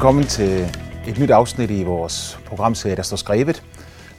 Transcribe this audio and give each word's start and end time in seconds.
velkommen 0.00 0.24
til 0.24 0.76
et 1.06 1.18
nyt 1.18 1.30
afsnit 1.30 1.70
i 1.70 1.82
vores 1.82 2.38
programserie, 2.46 2.96
der 2.96 3.02
står 3.02 3.16
skrevet, 3.16 3.62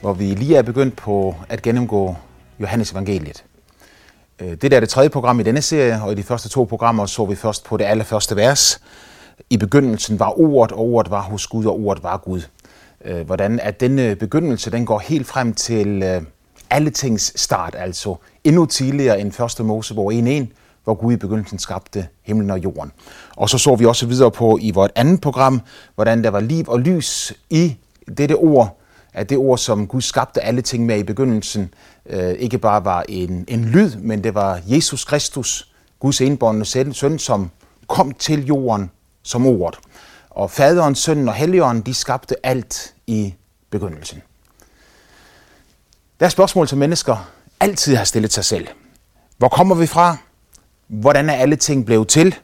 hvor 0.02 0.14
vi 0.14 0.24
lige 0.24 0.56
er 0.56 0.62
begyndt 0.62 0.96
på 0.96 1.36
at 1.50 1.62
gennemgå 1.62 2.16
Johannes 2.60 2.92
evangeliet. 2.92 3.44
Øh, 4.40 4.50
det 4.50 4.72
der 4.72 4.76
er 4.76 4.80
det 4.80 4.90
tredje 4.90 5.10
program 5.10 5.40
i 5.40 5.44
denne 5.44 5.62
serie, 5.62 6.02
og 6.04 6.12
i 6.12 6.16
de 6.16 6.24
første 6.24 6.50
to 6.50 6.64
programmer 6.64 7.06
så 7.06 7.26
vi 7.26 7.36
først 7.36 7.64
på 7.64 7.78
det 7.78 7.86
allerførste 7.86 8.36
vers. 8.36 8.82
I 9.50 9.58
begyndelsen 9.58 10.20
var 10.20 10.40
ordet, 10.40 10.72
og 10.72 10.80
ordet 10.80 11.12
var 11.12 11.22
hos 11.22 11.48
Gud, 11.48 11.66
og 11.66 11.80
ordet 11.80 12.04
var 12.04 12.18
Gud. 12.18 12.42
Øh, 13.06 13.26
hvordan 13.26 13.60
at 13.60 13.80
denne 13.80 14.16
begyndelse 14.16 14.72
den 14.72 14.86
går 14.86 15.00
helt 15.00 15.28
frem 15.28 15.54
til 15.54 16.04
øh, 16.04 16.22
alle 16.70 16.90
tings 16.90 17.42
start, 17.42 17.76
altså 17.80 18.16
endnu 18.44 18.66
tidligere 18.66 19.22
end 19.22 19.32
første 19.32 19.64
Mosebog 19.64 20.14
1.1, 20.14 20.46
hvor 20.84 20.94
Gud 20.94 21.14
i 21.14 21.18
begyndelsen 21.18 21.60
skabte 21.60 22.08
himlen 22.24 22.50
og 22.50 22.64
jorden. 22.64 22.92
Og 23.36 23.50
så 23.50 23.58
så 23.58 23.76
vi 23.76 23.86
også 23.86 24.06
videre 24.06 24.32
på 24.32 24.58
i 24.62 24.72
vores 24.72 24.92
andet 24.96 25.22
program, 25.22 25.62
hvordan 25.96 26.24
der 26.24 26.30
var 26.30 26.40
liv 26.40 26.66
og 26.68 26.80
lys 26.80 27.34
i 27.50 27.78
dette 28.18 28.36
ord, 28.36 28.78
at 29.14 29.30
det 29.30 29.38
ord, 29.38 29.58
som 29.58 29.88
Gud 29.88 30.02
skabte 30.02 30.42
alle 30.42 30.62
ting 30.62 30.86
med 30.86 31.00
i 31.00 31.04
begyndelsen, 31.04 31.74
øh, 32.06 32.32
ikke 32.32 32.58
bare 32.58 32.86
var 32.86 33.06
en, 33.10 33.46
en 33.48 33.66
lyd, 33.66 33.96
men 33.96 34.24
det 34.24 34.36
var 34.36 34.62
Jesus 34.66 35.06
Kristus, 35.06 35.72
Guds 36.00 36.22
enbåndende 36.22 36.94
søn, 36.94 37.20
som 37.20 37.52
kom 37.88 38.12
til 38.12 38.46
jorden 38.46 38.92
som 39.24 39.46
ordet. 39.46 39.80
Og 40.30 40.52
faderen, 40.52 40.96
sønnen 40.96 41.28
og 41.28 41.34
helligånden, 41.34 41.86
de 41.86 41.94
skabte 41.94 42.46
alt 42.46 42.94
i 43.08 43.34
begyndelsen. 43.70 44.22
Der 46.20 46.26
er 46.26 46.30
spørgsmål, 46.30 46.68
som 46.68 46.80
mennesker 46.80 47.32
altid 47.60 47.96
har 47.96 48.04
stillet 48.04 48.34
sig 48.34 48.46
selv. 48.46 48.68
Hvor 49.38 49.50
kommer 49.50 49.76
vi 49.76 49.88
fra? 49.88 50.18
Hvordan 50.92 51.30
er 51.30 51.34
alle 51.34 51.56
ting 51.56 51.86
blevet 51.86 52.08
til? 52.08 52.36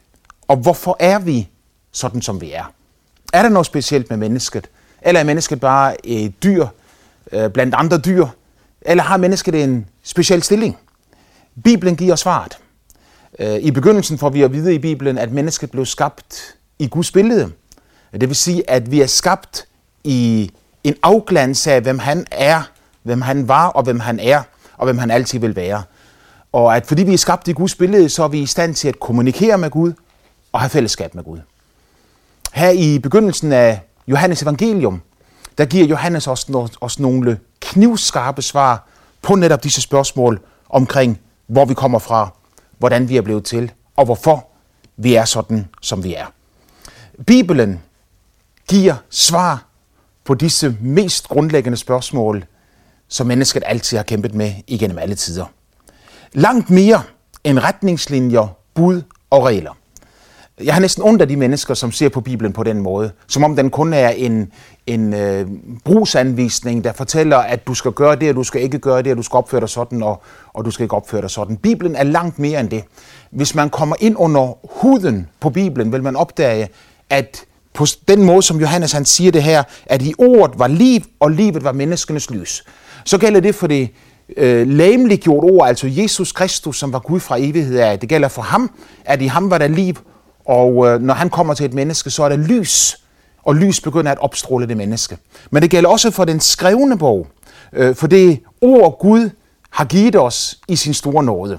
Og 0.48 0.56
hvorfor 0.56 0.96
er 1.00 1.18
vi 1.18 1.48
sådan, 1.92 2.22
som 2.22 2.40
vi 2.40 2.52
er? 2.52 2.72
Er 3.32 3.42
der 3.42 3.48
noget 3.48 3.66
specielt 3.66 4.10
med 4.10 4.18
mennesket? 4.18 4.68
Eller 5.02 5.20
er 5.20 5.24
mennesket 5.24 5.60
bare 5.60 6.06
et 6.06 6.42
dyr 6.42 6.66
øh, 7.32 7.50
blandt 7.50 7.74
andre 7.74 7.98
dyr? 7.98 8.26
Eller 8.82 9.02
har 9.02 9.16
mennesket 9.16 9.64
en 9.64 9.86
speciel 10.02 10.42
stilling? 10.42 10.76
Bibelen 11.64 11.96
giver 11.96 12.16
svaret. 12.16 12.58
Øh, 13.38 13.54
I 13.54 13.70
begyndelsen 13.70 14.18
får 14.18 14.30
vi 14.30 14.42
at 14.42 14.52
vide 14.52 14.74
i 14.74 14.78
Bibelen, 14.78 15.18
at 15.18 15.32
mennesket 15.32 15.70
blev 15.70 15.86
skabt 15.86 16.54
i 16.78 16.88
Guds 16.88 17.12
billede. 17.12 17.52
Det 18.12 18.28
vil 18.28 18.36
sige, 18.36 18.70
at 18.70 18.90
vi 18.90 19.00
er 19.00 19.06
skabt 19.06 19.66
i 20.04 20.50
en 20.84 20.94
afglans 21.02 21.66
af, 21.66 21.80
hvem 21.80 21.98
han 21.98 22.26
er, 22.30 22.62
hvem 23.02 23.22
han 23.22 23.48
var 23.48 23.66
og 23.68 23.82
hvem 23.82 24.00
han 24.00 24.20
er, 24.20 24.42
og 24.76 24.84
hvem 24.84 24.98
han 24.98 25.10
altid 25.10 25.38
vil 25.38 25.56
være. 25.56 25.82
Og 26.52 26.76
at 26.76 26.86
fordi 26.86 27.02
vi 27.02 27.12
er 27.12 27.18
skabt 27.18 27.48
i 27.48 27.52
Guds 27.52 27.74
billede, 27.74 28.08
så 28.08 28.24
er 28.24 28.28
vi 28.28 28.40
i 28.40 28.46
stand 28.46 28.74
til 28.74 28.88
at 28.88 29.00
kommunikere 29.00 29.58
med 29.58 29.70
Gud 29.70 29.92
og 30.52 30.60
have 30.60 30.70
fællesskab 30.70 31.14
med 31.14 31.24
Gud. 31.24 31.38
Her 32.52 32.70
i 32.70 32.98
begyndelsen 32.98 33.52
af 33.52 33.80
Johannes 34.08 34.42
evangelium, 34.42 35.02
der 35.58 35.64
giver 35.64 35.86
Johannes 35.86 36.26
os, 36.26 36.46
os 36.80 36.98
nogle 36.98 37.38
knivskarpe 37.60 38.42
svar 38.42 38.88
på 39.22 39.34
netop 39.34 39.64
disse 39.64 39.80
spørgsmål 39.80 40.40
omkring, 40.68 41.20
hvor 41.46 41.64
vi 41.64 41.74
kommer 41.74 41.98
fra, 41.98 42.34
hvordan 42.78 43.08
vi 43.08 43.16
er 43.16 43.22
blevet 43.22 43.44
til, 43.44 43.72
og 43.96 44.04
hvorfor 44.04 44.46
vi 44.96 45.14
er 45.14 45.24
sådan, 45.24 45.68
som 45.82 46.04
vi 46.04 46.14
er. 46.14 46.26
Bibelen 47.26 47.80
giver 48.68 48.94
svar 49.10 49.64
på 50.24 50.34
disse 50.34 50.76
mest 50.80 51.28
grundlæggende 51.28 51.78
spørgsmål, 51.78 52.44
som 53.08 53.26
mennesket 53.26 53.62
altid 53.66 53.96
har 53.96 54.04
kæmpet 54.04 54.34
med 54.34 54.54
igennem 54.66 54.98
alle 54.98 55.14
tider. 55.14 55.44
Langt 56.32 56.70
mere 56.70 57.02
end 57.44 57.58
retningslinjer, 57.58 58.56
bud 58.74 59.02
og 59.30 59.44
regler. 59.44 59.76
Jeg 60.64 60.74
har 60.74 60.80
næsten 60.80 61.04
ondt 61.04 61.22
af 61.22 61.28
de 61.28 61.36
mennesker, 61.36 61.74
som 61.74 61.92
ser 61.92 62.08
på 62.08 62.20
Bibelen 62.20 62.52
på 62.52 62.62
den 62.62 62.80
måde, 62.80 63.10
som 63.28 63.44
om 63.44 63.56
den 63.56 63.70
kun 63.70 63.92
er 63.92 64.08
en, 64.08 64.52
en 64.86 65.14
øh, 65.14 65.46
brugsanvisning, 65.84 66.84
der 66.84 66.92
fortæller, 66.92 67.36
at 67.36 67.66
du 67.66 67.74
skal 67.74 67.92
gøre 67.92 68.16
det, 68.16 68.28
og 68.28 68.34
du 68.34 68.42
skal 68.44 68.62
ikke 68.62 68.78
gøre 68.78 69.02
det, 69.02 69.12
og 69.12 69.16
du 69.16 69.22
skal 69.22 69.36
opføre 69.36 69.60
dig 69.60 69.68
sådan, 69.68 70.02
og, 70.02 70.22
og 70.52 70.64
du 70.64 70.70
skal 70.70 70.82
ikke 70.82 70.96
opføre 70.96 71.20
dig 71.20 71.30
sådan. 71.30 71.56
Bibelen 71.56 71.96
er 71.96 72.02
langt 72.02 72.38
mere 72.38 72.60
end 72.60 72.70
det. 72.70 72.84
Hvis 73.30 73.54
man 73.54 73.70
kommer 73.70 73.96
ind 74.00 74.16
under 74.18 74.54
huden 74.80 75.28
på 75.40 75.50
Bibelen, 75.50 75.92
vil 75.92 76.02
man 76.02 76.16
opdage, 76.16 76.68
at 77.10 77.44
på 77.74 77.86
den 78.08 78.24
måde, 78.24 78.42
som 78.42 78.60
Johannes 78.60 78.92
han 78.92 79.04
siger 79.04 79.32
det 79.32 79.42
her, 79.42 79.62
at 79.86 80.02
i 80.02 80.14
ordet 80.18 80.58
var 80.58 80.66
liv, 80.66 81.00
og 81.20 81.30
livet 81.30 81.64
var 81.64 81.72
menneskenes 81.72 82.30
lys. 82.30 82.64
Så 83.04 83.18
gælder 83.18 83.40
det 83.40 83.54
for 83.54 83.66
det 83.66 83.90
øh, 84.36 84.68
læmeligt 84.68 85.28
ord, 85.28 85.68
altså 85.68 85.86
Jesus 85.86 86.32
Kristus, 86.32 86.78
som 86.78 86.92
var 86.92 86.98
Gud 86.98 87.20
fra 87.20 87.36
evighed 87.38 87.78
af. 87.78 87.98
Det 87.98 88.08
gælder 88.08 88.28
for 88.28 88.42
ham, 88.42 88.70
at 89.04 89.22
i 89.22 89.26
ham 89.26 89.50
var 89.50 89.58
der 89.58 89.68
liv, 89.68 89.94
og 90.44 90.86
øh, 90.86 91.02
når 91.02 91.14
han 91.14 91.30
kommer 91.30 91.54
til 91.54 91.66
et 91.66 91.74
menneske, 91.74 92.10
så 92.10 92.22
er 92.22 92.28
der 92.28 92.36
lys, 92.36 92.96
og 93.42 93.54
lys 93.54 93.80
begynder 93.80 94.12
at 94.12 94.18
opstråle 94.18 94.68
det 94.68 94.76
menneske. 94.76 95.18
Men 95.50 95.62
det 95.62 95.70
gælder 95.70 95.90
også 95.90 96.10
for 96.10 96.24
den 96.24 96.40
skrevne 96.40 96.98
bog, 96.98 97.26
øh, 97.72 97.94
for 97.94 98.06
det 98.06 98.40
ord 98.60 98.98
Gud 99.00 99.30
har 99.70 99.84
givet 99.84 100.16
os 100.16 100.58
i 100.68 100.76
sin 100.76 100.94
store 100.94 101.24
nåde. 101.24 101.58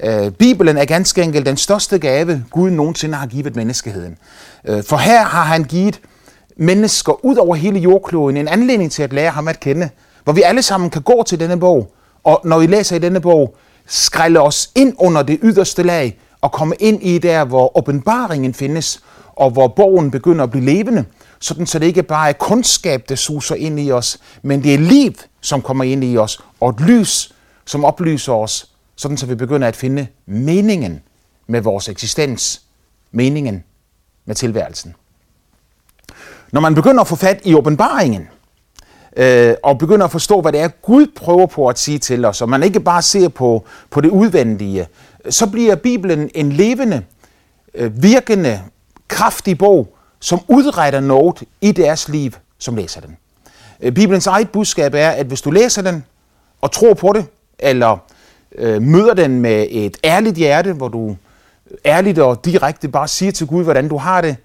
Øh, 0.00 0.30
Bibelen 0.30 0.76
er 0.76 0.84
ganske 0.84 1.22
enkelt 1.22 1.46
den 1.46 1.56
største 1.56 1.98
gave, 1.98 2.44
Gud 2.50 2.70
nogensinde 2.70 3.14
har 3.14 3.26
givet 3.26 3.56
menneskeheden. 3.56 4.16
Øh, 4.64 4.82
for 4.82 4.96
her 4.96 5.24
har 5.24 5.42
han 5.42 5.64
givet 5.64 6.00
mennesker 6.56 7.24
ud 7.24 7.36
over 7.36 7.54
hele 7.54 7.78
jordkloden 7.78 8.36
en 8.36 8.48
anledning 8.48 8.92
til 8.92 9.02
at 9.02 9.12
lære 9.12 9.30
ham 9.30 9.48
at 9.48 9.60
kende, 9.60 9.90
hvor 10.24 10.32
vi 10.32 10.42
alle 10.42 10.62
sammen 10.62 10.90
kan 10.90 11.02
gå 11.02 11.22
til 11.26 11.40
denne 11.40 11.60
bog, 11.60 11.92
og 12.24 12.40
når 12.44 12.58
vi 12.58 12.66
læser 12.66 12.96
i 12.96 12.98
denne 12.98 13.20
bog, 13.20 13.56
skrælle 13.86 14.40
os 14.40 14.70
ind 14.74 14.94
under 14.98 15.22
det 15.22 15.38
yderste 15.42 15.82
lag 15.82 16.18
og 16.40 16.52
komme 16.52 16.76
ind 16.78 17.02
i 17.02 17.18
der, 17.18 17.44
hvor 17.44 17.78
åbenbaringen 17.78 18.54
findes, 18.54 19.00
og 19.32 19.50
hvor 19.50 19.68
bogen 19.68 20.10
begynder 20.10 20.44
at 20.44 20.50
blive 20.50 20.64
levende, 20.64 21.04
sådan 21.40 21.66
så 21.66 21.78
det 21.78 21.86
ikke 21.86 22.02
bare 22.02 22.28
er 22.28 22.32
kundskab, 22.32 23.08
der 23.08 23.14
suser 23.14 23.54
ind 23.54 23.80
i 23.80 23.92
os, 23.92 24.18
men 24.42 24.62
det 24.62 24.74
er 24.74 24.78
liv, 24.78 25.12
som 25.40 25.62
kommer 25.62 25.84
ind 25.84 26.04
i 26.04 26.16
os, 26.16 26.40
og 26.60 26.70
et 26.70 26.80
lys, 26.80 27.34
som 27.66 27.84
oplyser 27.84 28.32
os, 28.32 28.70
sådan 28.96 29.16
så 29.16 29.26
vi 29.26 29.34
begynder 29.34 29.68
at 29.68 29.76
finde 29.76 30.06
meningen 30.26 31.02
med 31.46 31.60
vores 31.60 31.88
eksistens, 31.88 32.62
meningen 33.12 33.64
med 34.24 34.34
tilværelsen. 34.34 34.94
Når 36.52 36.60
man 36.60 36.74
begynder 36.74 37.00
at 37.00 37.08
få 37.08 37.16
fat 37.16 37.40
i 37.44 37.54
åbenbaringen, 37.54 38.28
øh, 39.16 39.54
og 39.62 39.78
begynder 39.78 40.04
at 40.04 40.12
forstå, 40.12 40.40
hvad 40.40 40.52
det 40.52 40.60
er, 40.60 40.68
Gud 40.68 41.06
prøver 41.16 41.46
på 41.46 41.68
at 41.68 41.78
sige 41.78 41.98
til 41.98 42.24
os, 42.24 42.42
og 42.42 42.48
man 42.48 42.62
ikke 42.62 42.80
bare 42.80 43.02
ser 43.02 43.28
på, 43.28 43.64
på 43.90 44.00
det 44.00 44.08
udvendige, 44.08 44.86
så 45.30 45.46
bliver 45.46 45.74
Bibelen 45.74 46.30
en 46.34 46.52
levende, 46.52 47.02
øh, 47.74 48.02
virkende, 48.02 48.60
kraftig 49.08 49.58
bog, 49.58 49.88
som 50.20 50.40
udretter 50.48 51.00
noget 51.00 51.42
i 51.60 51.72
deres 51.72 52.08
liv, 52.08 52.32
som 52.58 52.76
læser 52.76 53.00
den. 53.00 53.16
Øh, 53.80 53.92
Bibelens 53.92 54.26
eget 54.26 54.50
budskab 54.50 54.94
er, 54.94 55.10
at 55.10 55.26
hvis 55.26 55.42
du 55.42 55.50
læser 55.50 55.82
den 55.82 56.04
og 56.60 56.72
tror 56.72 56.94
på 56.94 57.12
det, 57.12 57.26
eller 57.58 57.98
øh, 58.54 58.82
møder 58.82 59.14
den 59.14 59.40
med 59.40 59.66
et 59.70 59.96
ærligt 60.04 60.36
hjerte, 60.36 60.72
hvor 60.72 60.88
du 60.88 61.16
ærligt 61.84 62.18
og 62.18 62.44
direkte 62.44 62.88
bare 62.88 63.08
siger 63.08 63.32
til 63.32 63.46
Gud, 63.46 63.64
hvordan 63.64 63.88
du 63.88 63.96
har 63.96 64.20
det 64.20 64.36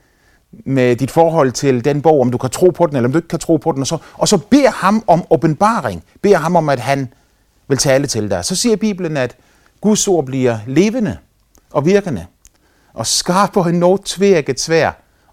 med 0.51 0.95
dit 0.95 1.11
forhold 1.11 1.51
til 1.51 1.85
den 1.85 2.01
bog, 2.01 2.21
om 2.21 2.31
du 2.31 2.37
kan 2.37 2.49
tro 2.49 2.69
på 2.69 2.85
den, 2.85 2.95
eller 2.95 3.07
om 3.07 3.11
du 3.11 3.17
ikke 3.17 3.27
kan 3.27 3.39
tro 3.39 3.57
på 3.57 3.71
den, 3.71 3.81
og 3.81 3.87
så, 3.87 3.97
og 4.13 4.27
så 4.27 4.37
beder 4.37 4.71
ham 4.71 5.03
om 5.07 5.23
åbenbaring, 5.29 6.03
beder 6.21 6.37
ham 6.37 6.55
om, 6.55 6.69
at 6.69 6.79
han 6.79 7.13
vil 7.67 7.77
tale 7.77 8.07
til 8.07 8.29
dig. 8.29 8.45
Så 8.45 8.55
siger 8.55 8.75
Bibelen, 8.75 9.17
at 9.17 9.35
Guds 9.81 10.07
ord 10.07 10.25
bliver 10.25 10.57
levende 10.67 11.17
og 11.71 11.85
virkende, 11.85 12.25
og 12.93 13.07
skarp 13.07 13.57
en 13.57 13.75
noget 13.75 14.01
tvækket 14.01 14.59
svær, 14.59 14.91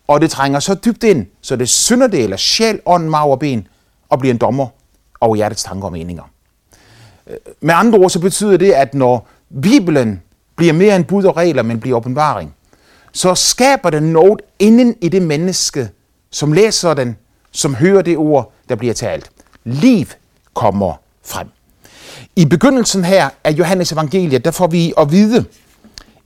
og 0.09 0.21
det 0.21 0.31
trænger 0.31 0.60
så 0.60 0.75
dybt 0.75 1.04
ind, 1.04 1.27
så 1.41 1.56
det 1.56 1.69
synder 1.69 2.06
det, 2.06 2.22
eller 2.22 2.37
sjæl, 2.37 2.81
ånd, 2.87 3.09
mag 3.09 3.31
og 3.31 3.38
ben, 3.38 3.69
og 4.09 4.19
bliver 4.19 4.34
en 4.34 4.38
dommer 4.38 4.66
over 5.21 5.37
hjertets 5.37 5.62
tanker 5.65 5.87
og 5.87 5.93
meninger. 5.93 6.22
Øh, 7.27 7.37
med 7.60 7.75
andre 7.75 7.98
ord 7.98 8.10
så 8.10 8.21
betyder 8.21 8.56
det, 8.56 8.72
at 8.72 8.94
når 8.94 9.28
Bibelen 9.62 10.22
bliver 10.57 10.72
mere 10.72 10.97
end 10.97 11.04
bud 11.04 11.24
og 11.24 11.36
regler, 11.36 11.62
men 11.62 11.80
bliver 11.80 11.97
åbenbaring, 11.97 12.54
så 13.16 13.34
skaber 13.34 13.91
den 13.91 14.03
noget 14.03 14.41
inden 14.59 14.97
i 15.01 15.09
det 15.09 15.22
menneske, 15.22 15.91
som 16.30 16.53
læser 16.53 16.95
den, 16.95 17.16
som 17.53 17.74
hører 17.74 18.03
det 18.03 18.16
ord, 18.16 18.53
der 18.68 18.74
bliver 18.74 18.95
talt. 18.95 19.30
Liv 19.65 20.07
kommer 20.54 20.95
frem. 21.24 21.48
I 22.36 22.45
begyndelsen 22.45 23.04
her 23.04 23.28
af 23.45 23.51
Johannes 23.51 23.92
evangeliet, 23.92 24.45
der 24.45 24.51
får 24.51 24.66
vi 24.66 24.92
at 24.98 25.10
vide 25.10 25.45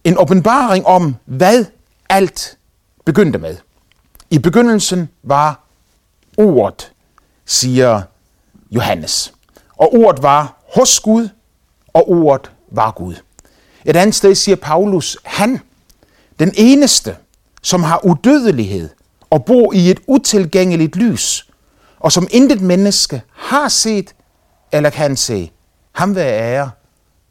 en 0.05 0.19
åbenbaring 0.19 0.87
om, 0.87 1.17
hvad 1.25 1.65
alt 2.09 2.59
begyndte 3.05 3.39
med. 3.39 3.57
I 4.31 4.39
begyndelsen 4.39 5.09
var 5.23 5.61
ordet, 6.37 6.93
siger 7.47 8.03
Johannes. 8.71 9.33
Og 9.77 9.95
ordet 9.95 10.23
var 10.23 10.57
hos 10.75 11.01
Gud, 11.01 11.29
og 11.93 12.11
ordet 12.11 12.51
var 12.71 12.91
Gud. 12.91 13.15
Et 13.85 13.97
andet 13.97 14.15
sted 14.15 14.35
siger 14.35 14.57
Paulus, 14.57 15.17
han, 15.25 15.61
den 16.41 16.53
eneste, 16.55 17.17
som 17.63 17.83
har 17.83 18.05
udødelighed 18.05 18.89
og 19.31 19.45
bor 19.45 19.73
i 19.73 19.91
et 19.91 20.01
utilgængeligt 20.07 20.97
lys, 20.97 21.51
og 21.99 22.13
som 22.13 22.29
intet 22.31 22.61
menneske 22.61 23.23
har 23.33 23.69
set 23.69 24.15
eller 24.73 24.91
kan 24.91 25.17
se. 25.17 25.51
Ham 25.93 26.15
være 26.15 26.41
ære 26.41 26.71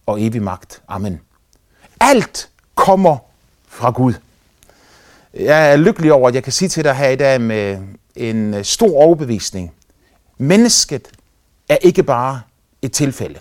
og 0.05 0.21
evig 0.21 0.41
magt. 0.41 0.81
Amen. 0.87 1.19
Alt 1.99 2.49
kommer 2.75 3.17
fra 3.67 3.91
Gud. 3.91 4.13
Jeg 5.33 5.71
er 5.71 5.75
lykkelig 5.77 6.13
over, 6.13 6.29
at 6.29 6.35
jeg 6.35 6.43
kan 6.43 6.53
sige 6.53 6.69
til 6.69 6.83
dig 6.83 6.95
her 6.95 7.09
i 7.09 7.15
dag 7.15 7.41
med 7.41 7.77
en 8.15 8.53
øh, 8.53 8.63
stor 8.65 8.97
overbevisning. 8.97 9.71
Mennesket 10.37 11.07
er 11.69 11.77
ikke 11.81 12.03
bare 12.03 12.41
et 12.81 12.91
tilfælde. 12.91 13.39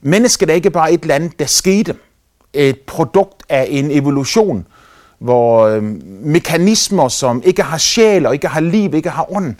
Mennesket 0.00 0.50
er 0.50 0.54
ikke 0.54 0.70
bare 0.70 0.92
et 0.92 1.02
eller 1.02 1.14
andet, 1.14 1.38
der 1.38 1.46
skete. 1.46 1.96
Et 2.54 2.80
produkt 2.80 3.42
af 3.48 3.66
en 3.70 3.90
evolution, 3.90 4.66
hvor 5.18 5.66
øh, 5.66 5.82
mekanismer, 6.24 7.08
som 7.08 7.42
ikke 7.44 7.62
har 7.62 7.78
sjæl 7.78 8.26
og 8.26 8.34
ikke 8.34 8.48
har 8.48 8.60
liv, 8.60 8.94
ikke 8.94 9.10
har 9.10 9.32
ånd, 9.32 9.54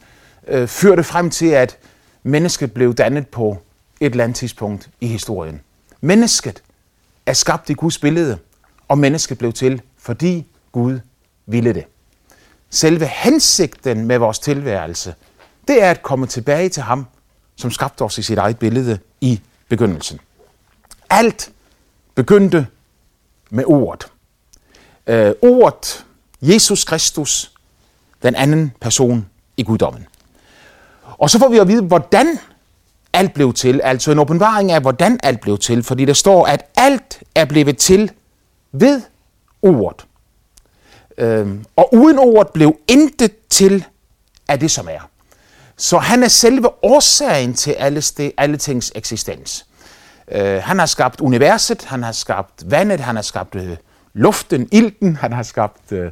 øh, 0.48 0.68
førte 0.68 1.04
frem 1.04 1.30
til, 1.30 1.46
at 1.46 1.78
mennesket 2.22 2.72
blev 2.72 2.94
dannet 2.94 3.28
på 3.28 3.58
et 4.00 4.10
eller 4.10 4.24
andet 4.24 4.36
tidspunkt 4.36 4.90
i 5.00 5.06
historien. 5.06 5.60
Mennesket 6.00 6.62
er 7.26 7.32
skabt 7.32 7.70
i 7.70 7.72
Guds 7.72 7.98
billede, 7.98 8.38
og 8.88 8.98
mennesket 8.98 9.38
blev 9.38 9.52
til, 9.52 9.82
fordi 9.98 10.46
Gud 10.72 10.98
ville 11.46 11.74
det. 11.74 11.84
Selve 12.70 13.06
hensigten 13.06 14.06
med 14.06 14.18
vores 14.18 14.38
tilværelse, 14.38 15.14
det 15.68 15.82
er 15.82 15.90
at 15.90 16.02
komme 16.02 16.26
tilbage 16.26 16.68
til 16.68 16.82
ham, 16.82 17.06
som 17.56 17.70
skabte 17.70 18.02
os 18.02 18.18
i 18.18 18.22
sit 18.22 18.38
eget 18.38 18.58
billede 18.58 18.98
i 19.20 19.40
begyndelsen. 19.68 20.20
Alt 21.10 21.50
begyndte 22.14 22.66
med 23.52 23.64
ordet. 23.66 24.06
Øh, 25.06 25.32
ordet, 25.42 26.04
Jesus 26.42 26.84
Kristus, 26.84 27.52
den 28.22 28.34
anden 28.34 28.72
person 28.80 29.28
i 29.56 29.62
guddommen. 29.62 30.06
Og 31.02 31.30
så 31.30 31.38
får 31.38 31.48
vi 31.48 31.58
at 31.58 31.68
vide, 31.68 31.82
hvordan 31.82 32.38
alt 33.12 33.34
blev 33.34 33.52
til. 33.52 33.80
Altså 33.84 34.12
en 34.12 34.18
åbenbaring 34.18 34.72
af, 34.72 34.80
hvordan 34.80 35.20
alt 35.22 35.40
blev 35.40 35.58
til. 35.58 35.82
Fordi 35.82 36.04
der 36.04 36.12
står, 36.12 36.46
at 36.46 36.64
alt 36.76 37.22
er 37.34 37.44
blevet 37.44 37.78
til 37.78 38.10
ved 38.72 39.02
ordet. 39.62 40.06
Øhm, 41.18 41.64
og 41.76 41.94
uden 41.94 42.18
ordet 42.18 42.52
blev 42.52 42.76
intet 42.88 43.32
til 43.50 43.84
af 44.48 44.60
det, 44.60 44.70
som 44.70 44.88
er. 44.88 45.08
Så 45.76 45.98
han 45.98 46.22
er 46.22 46.28
selve 46.28 46.84
årsagen 46.84 47.54
til 47.54 47.70
alle, 47.70 48.02
alle 48.36 48.56
tings 48.56 48.92
eksistens. 48.94 49.66
Øh, 50.30 50.62
han 50.62 50.78
har 50.78 50.86
skabt 50.86 51.20
universet, 51.20 51.84
han 51.84 52.02
har 52.02 52.12
skabt 52.12 52.70
vandet, 52.70 53.00
han 53.00 53.14
har 53.14 53.22
skabt 53.22 53.54
øh, 53.54 53.76
luften, 54.14 54.68
ilten, 54.72 55.16
han 55.16 55.32
har 55.32 55.42
skabt 55.42 55.92
øh, 55.92 56.10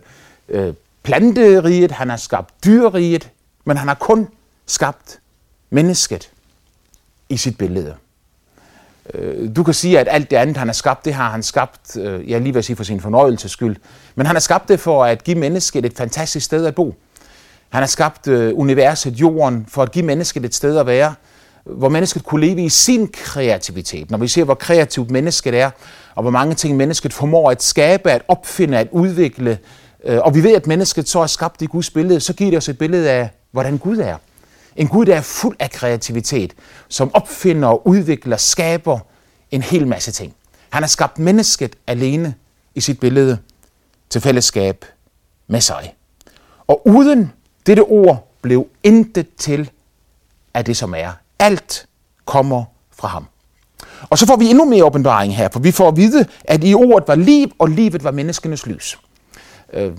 øh 0.49 0.75
planteriget, 1.03 1.91
han 1.91 2.11
har 2.11 2.17
skabt 2.17 2.65
dyreriget, 2.65 3.31
men 3.65 3.77
han 3.77 3.89
har 3.89 3.95
kun 3.95 4.29
skabt 4.67 5.19
mennesket 5.71 6.31
i 7.29 7.37
sit 7.37 7.59
billede. 7.59 7.95
Øh, 9.15 9.57
du 9.57 9.63
kan 9.63 9.75
sige, 9.75 10.01
at 10.01 10.09
alt 10.11 10.31
det 10.31 10.37
andet, 10.37 10.57
han 10.57 10.69
har 10.69 10.73
skabt, 10.73 11.05
det 11.05 11.15
har 11.15 11.31
han 11.31 11.43
skabt, 11.43 11.97
øh, 11.97 12.31
jeg 12.31 12.41
lige 12.41 12.55
vil 12.55 12.65
sige 12.65 12.77
for 12.77 12.85
sin 12.85 13.01
fornøjelses 13.01 13.53
skyld, 13.53 13.77
men 14.15 14.27
han 14.27 14.37
har 14.37 14.41
skabt 14.41 14.69
det 14.69 14.81
for 14.81 15.05
at 15.05 15.25
give 15.25 15.39
mennesket 15.39 15.87
et 15.87 15.97
fantastisk 15.97 16.47
sted 16.47 16.67
at 16.67 16.75
bo. 16.75 16.95
Han 17.69 17.83
har 17.83 17.87
skabt 17.87 18.27
universet, 18.29 19.13
jorden, 19.13 19.67
for 19.69 19.83
at 19.83 19.93
give 19.93 20.05
mennesket 20.05 20.45
et 20.45 20.55
sted 20.55 20.79
at 20.79 20.87
være, 20.87 21.15
hvor 21.77 21.89
mennesket 21.89 22.25
kunne 22.25 22.47
leve 22.47 22.65
i 22.65 22.69
sin 22.69 23.09
kreativitet. 23.13 24.11
Når 24.11 24.19
vi 24.19 24.29
ser, 24.29 24.45
hvor 24.45 24.55
kreativt 24.55 25.11
mennesket 25.11 25.55
er, 25.55 25.71
og 26.15 26.23
hvor 26.23 26.31
mange 26.31 26.55
ting 26.55 26.77
mennesket 26.77 27.13
formår 27.13 27.51
at 27.51 27.63
skabe, 27.63 28.11
at 28.11 28.23
opfinde, 28.29 28.79
at 28.79 28.89
udvikle, 28.91 29.59
øh, 30.05 30.19
og 30.19 30.35
vi 30.35 30.43
ved, 30.43 30.55
at 30.55 30.67
mennesket 30.67 31.09
så 31.09 31.21
er 31.21 31.27
skabt 31.27 31.63
i 31.63 31.67
Guds 31.67 31.91
billede, 31.91 32.21
så 32.21 32.33
giver 32.33 32.51
det 32.51 32.57
os 32.57 32.69
et 32.69 32.79
billede 32.79 33.11
af, 33.11 33.31
hvordan 33.51 33.79
Gud 33.79 33.99
er. 33.99 34.17
En 34.77 34.89
Gud, 34.89 35.07
der 35.07 35.17
er 35.17 35.21
fuld 35.21 35.57
af 35.59 35.71
kreativitet, 35.71 36.53
som 36.89 37.11
opfinder, 37.15 37.87
udvikler, 37.87 38.37
skaber 38.37 38.99
en 39.51 39.63
hel 39.63 39.87
masse 39.87 40.13
ting. 40.13 40.35
Han 40.71 40.83
har 40.83 40.89
skabt 40.89 41.19
mennesket 41.19 41.77
alene 41.87 42.35
i 42.75 42.81
sit 42.81 43.01
billede 43.01 43.39
til 44.11 44.21
fællesskab 44.21 44.85
med 45.47 45.61
sig. 45.61 45.95
Og 46.67 46.89
uden 46.89 47.33
dette 47.67 47.81
ord 47.81 48.29
blev 48.43 48.67
intet 48.83 49.27
til 49.39 49.71
af 50.55 50.65
det, 50.65 50.77
som 50.77 50.95
er. 50.95 51.13
Alt 51.41 51.87
kommer 52.25 52.65
fra 52.93 53.09
ham. 53.09 53.27
Og 54.11 54.19
så 54.19 54.27
får 54.27 54.37
vi 54.37 54.47
endnu 54.47 54.65
mere 54.65 54.85
åbenbaring 54.85 55.37
her, 55.37 55.49
for 55.53 55.61
vi 55.61 55.71
får 55.71 55.89
at 55.89 55.97
vide, 55.97 56.27
at 56.45 56.65
i 56.65 56.75
ordet 56.75 57.09
var 57.09 57.15
liv, 57.15 57.53
og 57.59 57.69
livet 57.69 58.05
var 58.05 58.11
menneskenes 58.11 58.67
lys. 58.67 58.99
Øh, 59.73 59.93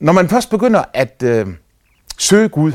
når 0.00 0.12
man 0.12 0.28
først 0.28 0.50
begynder 0.50 0.84
at 0.94 1.22
øh, 1.24 1.46
søge 2.18 2.48
Gud, 2.48 2.72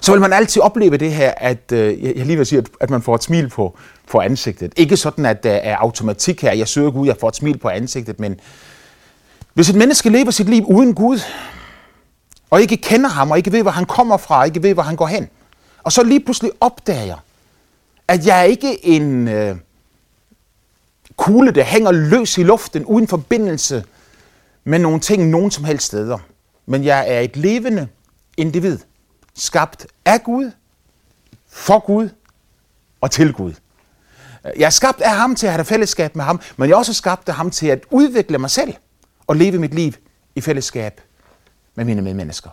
så 0.00 0.12
vil 0.12 0.20
man 0.20 0.32
altid 0.32 0.62
opleve 0.62 0.96
det 0.96 1.12
her, 1.12 1.34
at 1.36 1.72
øh, 1.72 2.04
jeg 2.04 2.26
lige 2.26 2.36
vil 2.36 2.46
sige, 2.46 2.64
at, 2.80 2.90
man 2.90 3.02
får 3.02 3.14
et 3.14 3.22
smil 3.22 3.48
på, 3.48 3.78
på 4.10 4.20
ansigtet. 4.20 4.72
Ikke 4.76 4.96
sådan, 4.96 5.26
at 5.26 5.42
der 5.42 5.52
er 5.52 5.76
automatik 5.76 6.42
her, 6.42 6.52
jeg 6.52 6.68
søger 6.68 6.90
Gud, 6.90 7.06
jeg 7.06 7.16
får 7.20 7.28
et 7.28 7.36
smil 7.36 7.58
på 7.58 7.68
ansigtet, 7.68 8.20
men 8.20 8.40
hvis 9.54 9.70
et 9.70 9.76
menneske 9.76 10.10
lever 10.10 10.30
sit 10.30 10.48
liv 10.48 10.64
uden 10.66 10.94
Gud, 10.94 11.20
og 12.50 12.60
ikke 12.60 12.76
kender 12.76 13.08
ham, 13.08 13.30
og 13.30 13.36
ikke 13.36 13.52
ved, 13.52 13.62
hvor 13.62 13.70
han 13.70 13.84
kommer 13.84 14.16
fra, 14.16 14.40
og 14.40 14.46
ikke 14.46 14.62
ved, 14.62 14.74
hvor 14.74 14.82
han 14.82 14.96
går 14.96 15.06
hen, 15.06 15.28
og 15.84 15.92
så 15.92 16.02
lige 16.02 16.20
pludselig 16.20 16.52
opdager, 16.60 17.04
jeg, 17.04 17.18
at 18.08 18.26
jeg 18.26 18.38
er 18.40 18.44
ikke 18.44 18.86
en 18.86 19.28
øh, 19.28 19.56
kugle, 21.16 21.50
der 21.50 21.64
hænger 21.64 21.92
løs 21.92 22.38
i 22.38 22.42
luften, 22.42 22.84
uden 22.84 23.08
forbindelse 23.08 23.84
med 24.64 24.78
nogle 24.78 25.00
ting 25.00 25.28
nogen 25.28 25.50
som 25.50 25.64
helst 25.64 25.86
steder, 25.86 26.18
men 26.66 26.84
jeg 26.84 27.14
er 27.14 27.20
et 27.20 27.36
levende 27.36 27.88
individ, 28.36 28.78
skabt 29.34 29.86
af 30.04 30.22
Gud, 30.22 30.50
for 31.48 31.78
Gud 31.78 32.08
og 33.00 33.10
til 33.10 33.32
Gud. 33.32 33.52
Jeg 34.56 34.66
er 34.66 34.70
skabt 34.70 35.00
af 35.00 35.16
ham 35.16 35.36
til 35.36 35.46
at 35.46 35.52
have 35.52 35.64
fællesskab 35.64 36.16
med 36.16 36.24
ham, 36.24 36.40
men 36.56 36.68
jeg 36.68 36.74
er 36.74 36.78
også 36.78 36.94
skabt 36.94 37.28
af 37.28 37.34
ham 37.34 37.50
til 37.50 37.66
at 37.66 37.84
udvikle 37.90 38.38
mig 38.38 38.50
selv 38.50 38.74
og 39.26 39.36
leve 39.36 39.58
mit 39.58 39.74
liv 39.74 39.92
i 40.34 40.40
fællesskab 40.40 41.00
med 41.74 41.84
mine 41.84 42.02
medmennesker. 42.02 42.50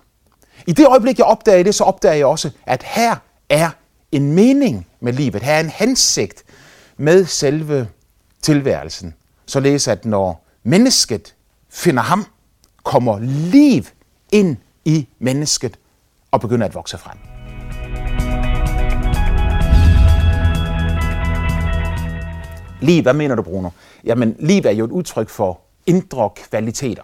I 0.68 0.72
det 0.72 0.88
øjeblik, 0.88 1.18
jeg 1.18 1.26
opdager 1.26 1.64
det, 1.64 1.76
så 1.76 1.84
opdager 1.84 2.16
jeg 2.16 2.26
også, 2.26 2.50
at 2.66 2.84
her 2.84 3.16
er 3.50 3.70
en 4.12 4.34
mening 4.34 4.88
med 5.00 5.14
livet. 5.14 5.44
Her 5.44 5.54
er 5.54 5.60
en 5.60 5.70
hensigt 5.70 6.44
med 6.98 7.26
selve 7.26 7.88
tilværelsen. 8.42 9.14
Således 9.46 9.88
at 9.88 10.06
når 10.06 10.48
mennesket 10.64 11.36
finder 11.70 12.04
ham, 12.04 12.26
kommer 12.84 13.20
liv 13.52 13.84
ind 14.32 14.58
i 14.86 15.08
mennesket 15.20 15.80
og 16.32 16.42
begynder 16.42 16.68
at 16.68 16.76
vokse 16.76 16.98
frem. 16.98 17.18
Liv, 22.82 23.02
hvad 23.02 23.14
mener 23.14 23.36
du, 23.36 23.42
Bruno? 23.42 23.70
Jamen, 24.04 24.36
liv 24.40 24.62
er 24.66 24.72
jo 24.72 24.86
et 24.86 24.92
udtryk 24.92 25.30
for 25.30 25.60
indre 25.86 26.30
kvaliteter. 26.36 27.04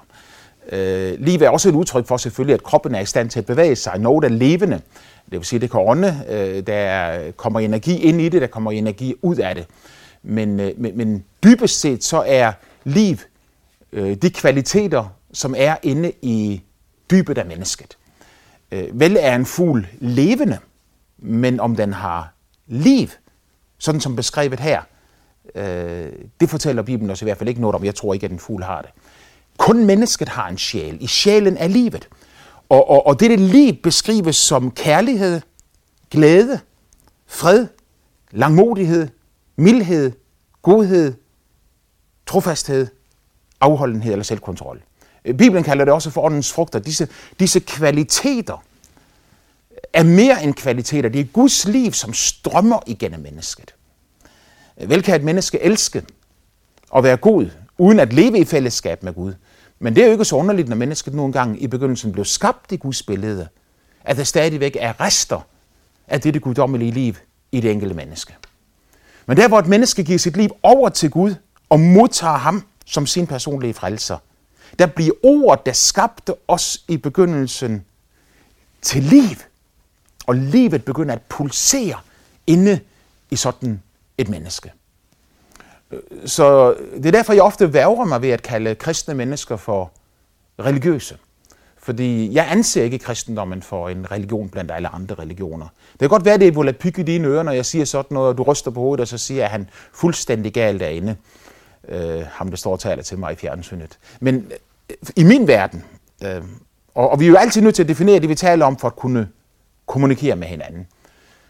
Øh, 0.71 1.19
liv 1.19 1.41
er 1.41 1.49
også 1.49 1.69
et 1.69 1.75
udtryk 1.75 2.07
for 2.07 2.17
selvfølgelig, 2.17 2.53
at 2.53 2.63
kroppen 2.63 2.95
er 2.95 2.99
i 2.99 3.05
stand 3.05 3.29
til 3.29 3.39
at 3.39 3.45
bevæge 3.45 3.75
sig. 3.75 3.99
Noget 3.99 4.25
er 4.25 4.29
levende, 4.29 4.81
det 5.31 5.39
vil 5.39 5.45
sige, 5.45 5.59
det 5.59 5.71
kan 5.71 5.79
ånde, 5.79 6.25
øh, 6.29 6.67
der 6.67 7.31
kommer 7.31 7.59
energi 7.59 7.97
ind 7.97 8.21
i 8.21 8.29
det, 8.29 8.41
der 8.41 8.47
kommer 8.47 8.71
energi 8.71 9.15
ud 9.21 9.35
af 9.35 9.55
det. 9.55 9.65
Men, 10.23 10.59
øh, 10.59 10.71
men, 10.77 10.97
men 10.97 11.23
dybest 11.43 11.79
set 11.79 12.03
så 12.03 12.23
er 12.27 12.51
liv 12.83 13.17
øh, 13.91 14.15
de 14.15 14.29
kvaliteter, 14.29 15.13
som 15.33 15.55
er 15.57 15.75
inde 15.83 16.11
i 16.21 16.61
dybet 17.11 17.37
af 17.37 17.45
mennesket. 17.45 17.97
Øh, 18.71 18.99
vel 18.99 19.17
er 19.19 19.35
en 19.35 19.45
fugl 19.45 19.87
levende, 19.99 20.57
men 21.17 21.59
om 21.59 21.75
den 21.75 21.93
har 21.93 22.33
liv, 22.67 23.07
sådan 23.77 24.01
som 24.01 24.15
beskrevet 24.15 24.59
her, 24.59 24.81
øh, 25.55 26.11
det 26.39 26.49
fortæller 26.49 26.81
Bibelen 26.81 27.11
os 27.11 27.21
i 27.21 27.25
hvert 27.25 27.37
fald 27.37 27.49
ikke 27.49 27.61
noget 27.61 27.75
om. 27.75 27.85
Jeg 27.85 27.95
tror 27.95 28.13
ikke, 28.13 28.25
at 28.25 28.31
en 28.31 28.39
fugl 28.39 28.63
har 28.63 28.81
det. 28.81 28.89
Kun 29.57 29.85
mennesket 29.85 30.29
har 30.29 30.47
en 30.47 30.57
sjæl. 30.57 30.97
I 30.99 31.07
sjælen 31.07 31.57
er 31.57 31.67
livet. 31.67 32.07
Og, 32.69 32.89
og, 32.89 33.07
og 33.07 33.19
dette 33.19 33.35
liv 33.35 33.73
beskrives 33.83 34.35
som 34.35 34.71
kærlighed, 34.71 35.41
glæde, 36.11 36.59
fred, 37.27 37.67
langmodighed, 38.31 39.07
mildhed, 39.55 40.11
godhed, 40.61 41.13
trofasthed, 42.25 42.87
afholdenhed 43.61 44.11
eller 44.11 44.23
selvkontrol. 44.23 44.81
Bibelen 45.23 45.63
kalder 45.63 45.85
det 45.85 45.93
også 45.93 46.09
for 46.09 46.21
åndens 46.21 46.53
frugter. 46.53 46.79
Disse, 46.79 47.07
disse 47.39 47.59
kvaliteter 47.59 48.63
er 49.93 50.03
mere 50.03 50.43
end 50.43 50.53
kvaliteter. 50.53 51.09
Det 51.09 51.21
er 51.21 51.25
Guds 51.25 51.67
liv, 51.67 51.93
som 51.93 52.13
strømmer 52.13 52.79
igennem 52.85 53.19
mennesket. 53.19 53.75
Vel 54.87 55.03
kan 55.03 55.15
et 55.15 55.23
menneske 55.23 55.63
elske 55.63 56.03
og 56.89 57.03
være 57.03 57.17
god, 57.17 57.49
uden 57.77 57.99
at 57.99 58.13
leve 58.13 58.39
i 58.39 58.45
fællesskab 58.45 59.03
med 59.03 59.13
Gud. 59.13 59.33
Men 59.79 59.95
det 59.95 60.01
er 60.01 60.05
jo 60.05 60.11
ikke 60.11 60.25
så 60.25 60.35
underligt, 60.35 60.69
når 60.69 60.75
mennesket 60.75 61.13
nogle 61.13 61.33
gange 61.33 61.59
i 61.59 61.67
begyndelsen 61.67 62.11
blev 62.11 62.25
skabt 62.25 62.71
i 62.71 62.75
Guds 62.77 63.03
billede, 63.03 63.47
at 64.03 64.17
der 64.17 64.23
stadigvæk 64.23 64.77
er 64.79 65.01
rester 65.01 65.41
af 66.07 66.21
dette 66.21 66.39
guddommelige 66.39 66.91
liv 66.91 67.15
i 67.51 67.61
det 67.61 67.71
enkelte 67.71 67.95
menneske. 67.95 68.35
Men 69.25 69.37
der, 69.37 69.47
hvor 69.47 69.59
et 69.59 69.67
menneske 69.67 70.03
giver 70.03 70.19
sit 70.19 70.37
liv 70.37 70.49
over 70.63 70.89
til 70.89 71.09
Gud 71.09 71.35
og 71.69 71.79
modtager 71.79 72.37
ham 72.37 72.63
som 72.85 73.07
sin 73.07 73.27
personlige 73.27 73.73
frelser, 73.73 74.17
der 74.79 74.85
bliver 74.85 75.13
ordet, 75.23 75.65
der 75.65 75.73
skabte 75.73 76.33
os 76.47 76.83
i 76.87 76.97
begyndelsen, 76.97 77.85
til 78.81 79.03
liv. 79.03 79.37
Og 80.27 80.35
livet 80.35 80.85
begynder 80.85 81.13
at 81.13 81.21
pulsere 81.21 81.99
inde 82.47 82.79
i 83.31 83.35
sådan 83.35 83.81
et 84.17 84.29
menneske. 84.29 84.71
Så 86.25 86.75
det 86.97 87.05
er 87.05 87.11
derfor, 87.11 87.33
jeg 87.33 87.43
ofte 87.43 87.73
værger 87.73 88.05
mig 88.05 88.21
ved 88.21 88.29
at 88.29 88.41
kalde 88.41 88.75
kristne 88.75 89.13
mennesker 89.13 89.55
for 89.55 89.91
religiøse. 90.59 91.17
Fordi 91.77 92.33
jeg 92.33 92.47
anser 92.51 92.83
ikke 92.83 92.99
kristendommen 92.99 93.61
for 93.61 93.89
en 93.89 94.11
religion 94.11 94.49
blandt 94.49 94.71
alle 94.71 94.87
andre 94.87 95.15
religioner. 95.15 95.67
Det 95.91 95.99
kan 95.99 96.09
godt 96.09 96.25
være, 96.25 96.37
det 96.37 96.47
er 96.47 96.51
volapyk 96.51 96.99
i 96.99 97.03
dine 97.03 97.27
ører, 97.27 97.43
når 97.43 97.51
jeg 97.51 97.65
siger 97.65 97.85
sådan 97.85 98.15
noget, 98.15 98.29
og 98.29 98.37
du 98.37 98.43
ryster 98.43 98.71
på 98.71 98.79
hovedet, 98.79 99.01
og 99.01 99.07
så 99.07 99.17
siger 99.17 99.37
jeg, 99.37 99.45
at 99.45 99.51
han 99.51 99.69
fuldstændig 99.93 100.53
galt 100.53 100.79
derinde. 100.79 101.15
Øh, 101.89 102.23
ham, 102.31 102.49
der 102.49 102.57
står 102.57 102.71
og 102.71 102.79
taler 102.79 103.03
til 103.03 103.19
mig 103.19 103.33
i 103.33 103.35
fjernsynet. 103.35 103.97
Men 104.19 104.51
øh, 104.89 104.95
i 105.15 105.23
min 105.23 105.47
verden, 105.47 105.83
øh, 106.23 106.41
og, 106.95 107.09
og 107.09 107.19
vi 107.19 107.25
er 107.25 107.29
jo 107.29 107.35
altid 107.35 107.61
nødt 107.61 107.75
til 107.75 107.83
at 107.83 107.89
definere 107.89 108.19
det, 108.19 108.29
vi 108.29 108.35
taler 108.35 108.65
om, 108.65 108.77
for 108.77 108.87
at 108.87 108.95
kunne 108.95 109.27
kommunikere 109.85 110.35
med 110.35 110.47
hinanden. 110.47 110.87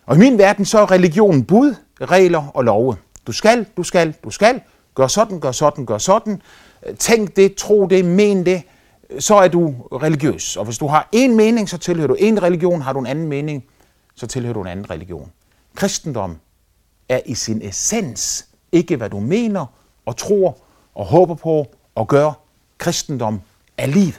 Og 0.06 0.16
i 0.16 0.20
min 0.20 0.38
verden, 0.38 0.66
så 0.66 0.80
er 0.80 0.92
religionen 0.92 1.46
bud, 1.46 1.76
regler 2.02 2.52
og 2.54 2.64
love. 2.64 2.96
Du 3.28 3.32
skal, 3.32 3.66
du 3.78 3.84
skal, 3.84 4.16
du 4.24 4.30
skal. 4.30 4.62
Gør 4.96 5.08
sådan, 5.08 5.40
gør 5.40 5.52
sådan, 5.52 5.86
gør 5.86 5.98
sådan. 5.98 6.42
Øh, 6.86 6.96
tænk 6.98 7.36
det, 7.36 7.56
tro 7.56 7.88
det, 7.88 8.06
men 8.06 8.46
det 8.46 8.64
øh, 9.10 9.22
så 9.22 9.36
er 9.36 9.48
du 9.48 9.76
religiøs. 9.92 10.58
Og 10.58 10.66
hvis 10.66 10.78
du 10.78 10.88
har 10.88 11.10
en 11.12 11.36
mening, 11.36 11.70
så 11.70 11.78
tilhører 11.78 12.08
du 12.08 12.14
en 12.14 12.44
religion. 12.44 12.82
Har 12.82 12.94
du 12.94 13.00
en 13.00 13.08
anden 13.08 13.28
mening, 13.28 13.66
så 14.16 14.28
tilhører 14.28 14.54
du 14.54 14.62
en 14.62 14.68
anden 14.68 14.90
religion. 14.90 15.32
Kristendom 15.76 16.38
er 17.10 17.20
i 17.26 17.36
sin 17.36 17.62
essens 17.62 18.48
ikke, 18.72 18.96
hvad 18.96 19.10
du 19.10 19.20
mener 19.20 19.66
og 20.06 20.18
tror 20.18 20.58
og 20.96 21.06
håber 21.06 21.36
på 21.36 21.66
og 21.96 22.08
gør. 22.08 22.32
Kristendom 22.78 23.42
er 23.78 23.86
liv. 23.86 24.12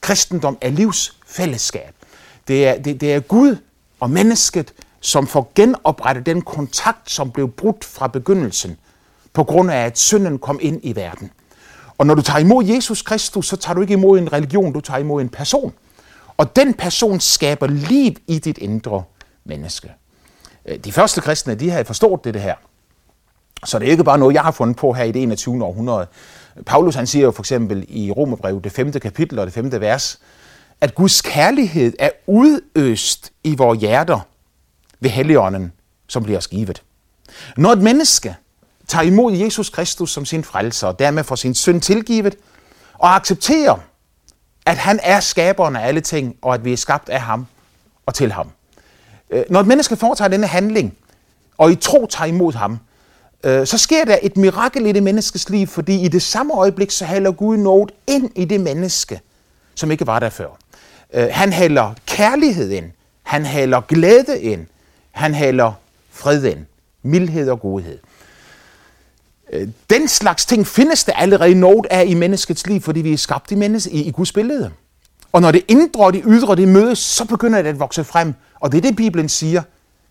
Kristendom 0.00 0.58
er 0.60 0.70
livs 0.70 1.18
fællesskab. 1.26 1.94
Det 2.48 2.68
er, 2.68 2.78
det, 2.78 3.00
det 3.00 3.12
er 3.14 3.20
Gud 3.20 3.56
og 4.00 4.10
mennesket, 4.10 4.72
som 5.06 5.26
får 5.26 5.52
genoprettet 5.54 6.26
den 6.26 6.42
kontakt, 6.42 7.10
som 7.10 7.30
blev 7.30 7.50
brudt 7.50 7.84
fra 7.84 8.06
begyndelsen, 8.06 8.76
på 9.32 9.44
grund 9.44 9.70
af, 9.70 9.84
at 9.84 9.98
synden 9.98 10.38
kom 10.38 10.58
ind 10.62 10.80
i 10.82 10.96
verden. 10.96 11.30
Og 11.98 12.06
når 12.06 12.14
du 12.14 12.22
tager 12.22 12.38
imod 12.38 12.64
Jesus 12.64 13.02
Kristus, 13.02 13.48
så 13.48 13.56
tager 13.56 13.74
du 13.74 13.80
ikke 13.80 13.92
imod 13.92 14.18
en 14.18 14.32
religion, 14.32 14.72
du 14.72 14.80
tager 14.80 14.98
imod 14.98 15.22
en 15.22 15.28
person. 15.28 15.72
Og 16.36 16.56
den 16.56 16.74
person 16.74 17.20
skaber 17.20 17.66
liv 17.66 18.12
i 18.26 18.38
dit 18.38 18.58
indre 18.58 19.02
menneske. 19.44 19.92
Øh, 20.66 20.78
de 20.78 20.92
første 20.92 21.20
kristne, 21.20 21.54
de 21.54 21.70
havde 21.70 21.84
forstået 21.84 22.24
det, 22.24 22.34
det 22.34 22.42
her. 22.42 22.54
Så 23.64 23.78
det 23.78 23.86
er 23.86 23.90
ikke 23.90 24.04
bare 24.04 24.18
noget, 24.18 24.34
jeg 24.34 24.42
har 24.42 24.50
fundet 24.50 24.76
på 24.76 24.92
her 24.92 25.04
i 25.04 25.12
det 25.12 25.22
21. 25.22 25.64
århundrede. 25.64 26.06
Paulus 26.66 26.94
han 26.94 27.06
siger 27.06 27.24
jo 27.24 27.30
for 27.30 27.42
eksempel 27.42 27.84
i 27.88 28.10
Romerbrevet, 28.10 28.64
det 28.64 28.72
5. 28.72 28.92
kapitel 28.92 29.38
og 29.38 29.46
det 29.46 29.54
5. 29.54 29.80
vers, 29.80 30.20
at 30.80 30.94
Guds 30.94 31.22
kærlighed 31.22 31.92
er 31.98 32.10
udøst 32.26 33.32
i 33.44 33.54
vores 33.54 33.80
hjerter 33.80 34.20
ved 35.00 35.10
Helligånden, 35.10 35.72
som 36.08 36.22
bliver 36.22 36.40
skivet. 36.40 36.82
Når 37.56 37.72
et 37.72 37.82
menneske 37.82 38.36
tager 38.88 39.02
imod 39.02 39.32
Jesus 39.32 39.70
Kristus 39.70 40.12
som 40.12 40.24
sin 40.24 40.44
frelser, 40.44 40.86
og 40.86 40.98
dermed 40.98 41.24
får 41.24 41.36
sin 41.36 41.54
synd 41.54 41.80
tilgivet, 41.80 42.36
og 42.94 43.14
accepterer, 43.14 43.76
at 44.66 44.76
han 44.76 45.00
er 45.02 45.20
skaberen 45.20 45.76
af 45.76 45.88
alle 45.88 46.00
ting, 46.00 46.36
og 46.42 46.54
at 46.54 46.64
vi 46.64 46.72
er 46.72 46.76
skabt 46.76 47.08
af 47.08 47.20
ham 47.20 47.46
og 48.06 48.14
til 48.14 48.32
ham. 48.32 48.50
Øh, 49.30 49.44
når 49.50 49.60
et 49.60 49.66
menneske 49.66 49.96
foretager 49.96 50.28
denne 50.28 50.46
handling, 50.46 50.96
og 51.58 51.72
i 51.72 51.74
tro 51.74 52.06
tager 52.06 52.28
imod 52.28 52.52
ham, 52.52 52.78
øh, 53.44 53.66
så 53.66 53.78
sker 53.78 54.04
der 54.04 54.18
et 54.22 54.36
mirakel 54.36 54.86
i 54.86 54.92
det 54.92 55.02
menneskes 55.02 55.50
liv, 55.50 55.66
fordi 55.66 56.00
i 56.00 56.08
det 56.08 56.22
samme 56.22 56.54
øjeblik, 56.54 56.90
så 56.90 57.04
hælder 57.04 57.32
Gud 57.32 57.56
noget 57.56 57.90
ind 58.06 58.30
i 58.34 58.44
det 58.44 58.60
menneske, 58.60 59.20
som 59.74 59.90
ikke 59.90 60.06
var 60.06 60.18
der 60.18 60.30
før. 60.30 60.58
Øh, 61.14 61.28
han 61.30 61.52
hælder 61.52 61.94
kærlighed 62.06 62.70
ind, 62.70 62.90
han 63.22 63.46
hælder 63.46 63.80
glæde 63.80 64.40
ind, 64.40 64.66
han 65.16 65.34
haler 65.34 65.72
fred 66.10 66.44
ind, 66.44 66.66
mildhed 67.02 67.50
og 67.50 67.60
godhed. 67.60 67.98
Øh, 69.52 69.68
den 69.90 70.08
slags 70.08 70.46
ting 70.46 70.66
findes 70.66 71.04
der 71.04 71.12
allerede 71.12 71.54
noget 71.54 71.86
af 71.90 72.04
i 72.06 72.14
menneskets 72.14 72.66
liv, 72.66 72.80
fordi 72.80 73.00
vi 73.00 73.12
er 73.12 73.16
skabt 73.16 73.50
i, 73.50 73.54
menneske, 73.54 73.90
i, 73.90 74.02
i 74.02 74.10
Guds 74.10 74.32
billede. 74.32 74.70
Og 75.32 75.40
når 75.40 75.50
det 75.50 75.64
indre 75.68 76.04
og 76.04 76.12
det 76.12 76.22
ydre 76.26 76.56
det 76.56 76.68
mødes, 76.68 76.98
så 76.98 77.24
begynder 77.24 77.62
det 77.62 77.68
at 77.68 77.80
vokse 77.80 78.04
frem. 78.04 78.34
Og 78.60 78.72
det 78.72 78.78
er 78.78 78.82
det, 78.82 78.96
Bibelen 78.96 79.28
siger, 79.28 79.62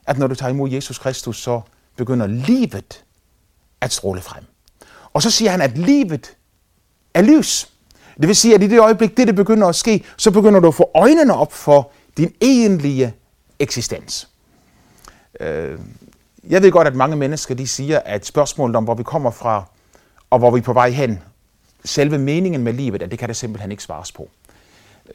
at 0.08 0.18
når 0.18 0.28
du 0.28 0.36
tager 0.36 0.50
imod 0.50 0.70
Jesus 0.70 0.98
Kristus, 0.98 1.42
så 1.42 1.62
begynder 1.98 2.28
livet 2.28 3.04
at 3.82 3.94
stråle 3.94 4.22
frem. 4.22 4.44
Og 5.14 5.22
så 5.22 5.32
siger 5.32 5.52
han, 5.52 5.62
at 5.62 5.78
livet 5.78 6.36
er 7.14 7.22
lys. 7.22 7.70
Det 8.18 8.28
vil 8.28 8.36
sige, 8.36 8.56
at 8.56 8.64
i 8.64 8.68
det 8.68 8.80
øjeblik, 8.80 9.18
det, 9.18 9.28
det 9.28 9.36
begynder 9.36 9.68
at 9.68 9.76
ske, 9.76 10.04
så 10.18 10.32
begynder 10.32 10.60
du 10.60 10.68
at 10.68 10.76
få 10.76 10.92
øjnene 10.96 11.34
op 11.34 11.54
for 11.54 11.92
din 12.18 12.34
egentlige 12.42 13.14
eksistens. 13.60 14.28
Øh, 15.40 15.80
jeg 16.50 16.62
ved 16.62 16.72
godt, 16.72 16.88
at 16.88 16.96
mange 16.96 17.16
mennesker 17.16 17.56
de 17.56 17.68
siger, 17.68 18.00
at 18.00 18.26
spørgsmålet 18.26 18.76
om, 18.76 18.84
hvor 18.84 18.96
vi 18.96 19.04
kommer 19.04 19.32
fra, 19.32 19.64
og 20.30 20.40
hvor 20.40 20.52
vi 20.52 20.60
er 20.60 20.64
på 20.64 20.74
vej 20.74 20.90
hen, 20.90 21.22
selve 21.86 22.18
meningen 22.18 22.64
med 22.64 22.74
livet, 22.74 23.02
at 23.02 23.12
det 23.12 23.20
kan 23.20 23.28
der 23.28 23.34
simpelthen 23.34 23.72
ikke 23.72 23.84
svares 23.84 24.12
på. 24.12 24.30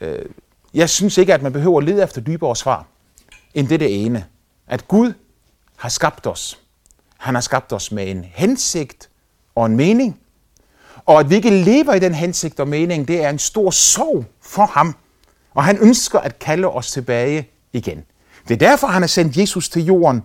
Øh, 0.01 0.25
jeg 0.73 0.89
synes 0.89 1.17
ikke, 1.17 1.33
at 1.33 1.41
man 1.41 1.53
behøver 1.53 1.77
at 1.77 1.83
lede 1.83 2.03
efter 2.03 2.21
dybere 2.21 2.55
svar, 2.55 2.85
end 3.53 3.67
det 3.67 3.79
det 3.79 4.05
ene. 4.05 4.25
At 4.67 4.87
Gud 4.87 5.13
har 5.75 5.89
skabt 5.89 6.27
os. 6.27 6.59
Han 7.17 7.33
har 7.33 7.41
skabt 7.41 7.73
os 7.73 7.91
med 7.91 8.11
en 8.11 8.25
hensigt 8.33 9.09
og 9.55 9.65
en 9.65 9.75
mening. 9.75 10.19
Og 11.05 11.19
at 11.19 11.29
vi 11.29 11.35
ikke 11.35 11.49
lever 11.49 11.93
i 11.93 11.99
den 11.99 12.13
hensigt 12.13 12.59
og 12.59 12.67
mening, 12.67 13.07
det 13.07 13.23
er 13.23 13.29
en 13.29 13.39
stor 13.39 13.69
sorg 13.69 14.25
for 14.41 14.65
ham. 14.65 14.95
Og 15.53 15.63
han 15.63 15.77
ønsker 15.77 16.19
at 16.19 16.39
kalde 16.39 16.67
os 16.67 16.91
tilbage 16.91 17.49
igen. 17.73 18.05
Det 18.47 18.53
er 18.53 18.69
derfor, 18.69 18.87
han 18.87 19.01
har 19.01 19.07
sendt 19.07 19.37
Jesus 19.37 19.69
til 19.69 19.85
jorden 19.85 20.23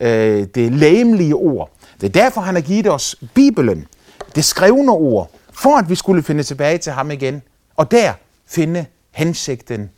øh, 0.00 0.46
det 0.54 0.72
læmelige 0.72 1.34
ord. 1.34 1.70
Det 2.00 2.06
er 2.06 2.22
derfor, 2.22 2.40
han 2.40 2.54
har 2.54 2.62
givet 2.62 2.90
os 2.90 3.16
Bibelen, 3.34 3.86
det 4.34 4.44
skrevne 4.44 4.92
ord, 4.92 5.30
for 5.52 5.78
at 5.78 5.90
vi 5.90 5.94
skulle 5.94 6.22
finde 6.22 6.42
tilbage 6.42 6.78
til 6.78 6.92
ham 6.92 7.10
igen, 7.10 7.42
og 7.76 7.90
der 7.90 8.12
finde 8.46 8.86
hensigten 9.10 9.90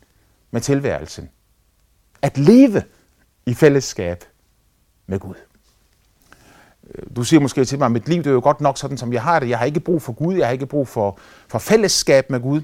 med 0.50 0.60
tilværelsen. 0.60 1.28
At 2.22 2.38
leve 2.38 2.82
i 3.46 3.54
fællesskab 3.54 4.24
med 5.06 5.18
Gud. 5.18 5.34
Du 7.16 7.24
siger 7.24 7.40
måske 7.40 7.64
til 7.64 7.78
mig, 7.78 7.86
at 7.86 7.92
mit 7.92 8.08
liv 8.08 8.18
det 8.18 8.26
er 8.26 8.30
jo 8.30 8.40
godt 8.40 8.60
nok 8.60 8.78
sådan, 8.78 8.98
som 8.98 9.12
jeg 9.12 9.22
har 9.22 9.38
det. 9.38 9.48
Jeg 9.48 9.58
har 9.58 9.66
ikke 9.66 9.80
brug 9.80 10.02
for 10.02 10.12
Gud, 10.12 10.34
jeg 10.34 10.46
har 10.46 10.52
ikke 10.52 10.66
brug 10.66 10.88
for, 10.88 11.18
for 11.48 11.58
fællesskab 11.58 12.30
med 12.30 12.40
Gud. 12.40 12.60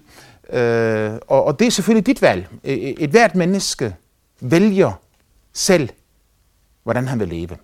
Øh, 0.51 1.13
og, 1.29 1.45
og 1.45 1.59
det 1.59 1.67
er 1.67 1.71
selvfølgelig 1.71 2.07
dit 2.07 2.23
valg. 2.23 2.49
E, 2.65 2.73
e, 2.73 3.03
Et 3.03 3.11
hvert 3.11 3.35
menneske 3.35 3.95
vælger 4.41 4.93
selv 5.53 5.89
hvordan 6.83 7.09
han 7.09 7.21
vil 7.21 7.29
leve. 7.29 7.57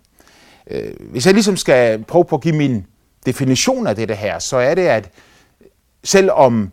Øh, 0.71 0.93
hvis 1.11 1.27
jeg 1.27 1.35
ligesom 1.35 1.57
skal 1.57 2.05
prøve 2.05 2.25
på 2.25 2.37
at 2.37 2.43
give 2.43 2.57
min 2.57 2.87
definition 3.27 3.87
af 3.87 3.97
det 3.97 4.17
her, 4.17 4.39
så 4.39 4.57
er 4.57 4.75
det, 4.75 4.83
at 4.83 5.11
selvom 6.05 6.71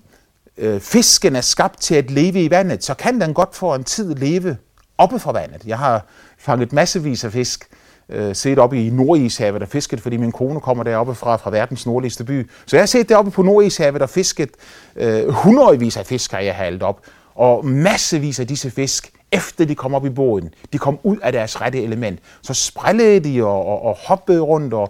øh, 0.58 0.82
fisken 0.82 1.36
er 1.36 1.42
skabt 1.42 1.82
til 1.82 1.96
at 1.96 2.12
leve 2.12 2.44
i 2.44 2.50
vandet, 2.50 2.84
så 2.84 2.94
kan 2.94 3.22
den 3.22 3.34
godt 3.34 3.56
for 3.56 3.76
en 3.76 3.84
tid 3.84 4.16
leve 4.16 4.58
oppe 4.98 5.20
fra 5.20 5.32
vandet. 5.32 5.66
Jeg 5.66 5.78
har 5.78 6.06
fanget 6.38 6.74
massevis 6.74 7.24
af 7.24 7.32
fisk, 7.32 7.68
øh, 8.10 8.36
set 8.36 8.60
oppe 8.60 8.86
i 8.86 8.90
Nordishavet 8.90 9.62
og 9.62 9.68
fisket, 9.68 10.02
fordi 10.02 10.18
min 10.18 10.32
kone 10.32 10.62
kommer 10.62 10.84
deroppe 10.84 11.16
fra, 11.16 11.36
fra 11.36 11.50
verdens 11.50 11.86
nordligste 11.86 12.24
by. 12.24 12.50
Så 12.66 12.76
jeg 12.76 12.82
har 12.82 12.88
set 12.88 13.10
deroppe 13.10 13.32
på 13.32 13.42
Nordishavet 13.42 14.02
og 14.02 14.10
fisket 14.10 14.50
øh, 14.96 15.30
hundredvis 15.30 15.98
af 15.98 16.06
fisk, 16.06 16.32
har 16.32 16.40
jeg 16.40 16.56
haltet 16.56 16.84
op. 16.84 17.02
Og 17.36 17.66
massevis 17.66 18.40
af 18.40 18.48
disse 18.48 18.72
fisk 18.72 19.12
efter 19.34 19.66
de 19.66 19.76
kom 19.76 19.94
op 19.94 20.06
i 20.06 20.10
båden, 20.10 20.54
de 20.74 20.78
kom 20.78 21.00
ud 21.04 21.18
af 21.18 21.32
deres 21.32 21.62
rette 21.62 21.84
element, 21.84 22.20
så 22.42 22.54
sprællede 22.54 23.20
de 23.20 23.44
og, 23.44 23.66
og, 23.66 23.82
og 23.82 23.98
hoppede 24.08 24.40
rundt, 24.40 24.74
og, 24.74 24.90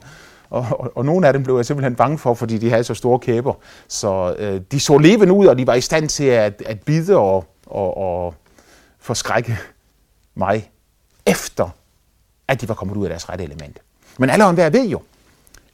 og, 0.49 0.67
og, 0.79 0.97
og 0.97 1.05
nogle 1.05 1.27
af 1.27 1.33
dem 1.33 1.43
blev 1.43 1.55
jeg 1.55 1.65
simpelthen 1.65 1.95
bange 1.95 2.17
for, 2.17 2.33
fordi 2.33 2.57
de 2.57 2.69
havde 2.69 2.83
så 2.83 2.93
store 2.93 3.19
kæber. 3.19 3.53
Så 3.87 4.35
øh, 4.37 4.61
de 4.71 4.79
så 4.79 4.97
levende 4.97 5.33
ud, 5.33 5.45
og 5.45 5.57
de 5.57 5.67
var 5.67 5.73
i 5.73 5.81
stand 5.81 6.09
til 6.09 6.23
at, 6.23 6.63
at 6.65 6.81
bide 6.81 7.17
og, 7.17 7.45
og, 7.65 7.97
og 7.97 8.35
forskrække 8.99 9.57
mig, 10.35 10.71
efter 11.25 11.69
at 12.47 12.61
de 12.61 12.69
var 12.69 12.75
kommet 12.75 12.97
ud 12.97 13.05
af 13.05 13.09
deres 13.09 13.29
rette 13.29 13.43
element. 13.43 13.79
Men 14.17 14.29
alle 14.29 14.51
hver 14.51 14.69
ved 14.69 14.87
jo, 14.87 15.01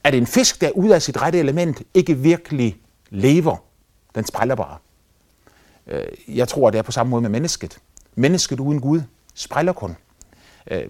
at 0.04 0.16
en 0.16 0.28
fisk, 0.28 0.62
der 0.62 0.68
er 0.68 0.72
ude 0.72 0.96
af 0.96 1.02
sit 1.02 1.22
rette 1.22 1.40
element, 1.40 1.82
ikke 1.94 2.18
virkelig 2.18 2.78
lever. 3.10 3.56
Den 4.16 4.26
spræller 4.26 4.56
bare. 4.56 4.78
Øh, 5.88 6.38
jeg 6.38 6.48
tror, 6.48 6.68
at 6.68 6.74
det 6.74 6.80
er 6.80 6.84
på 6.84 6.92
samme 6.92 7.10
måde 7.10 7.22
med 7.22 7.30
mennesket. 7.30 7.78
Mennesket 8.16 8.60
uden 8.60 8.82
Gud 8.82 9.02
spræller 9.36 9.74
kun. 9.74 9.98
Øh, 10.72 10.84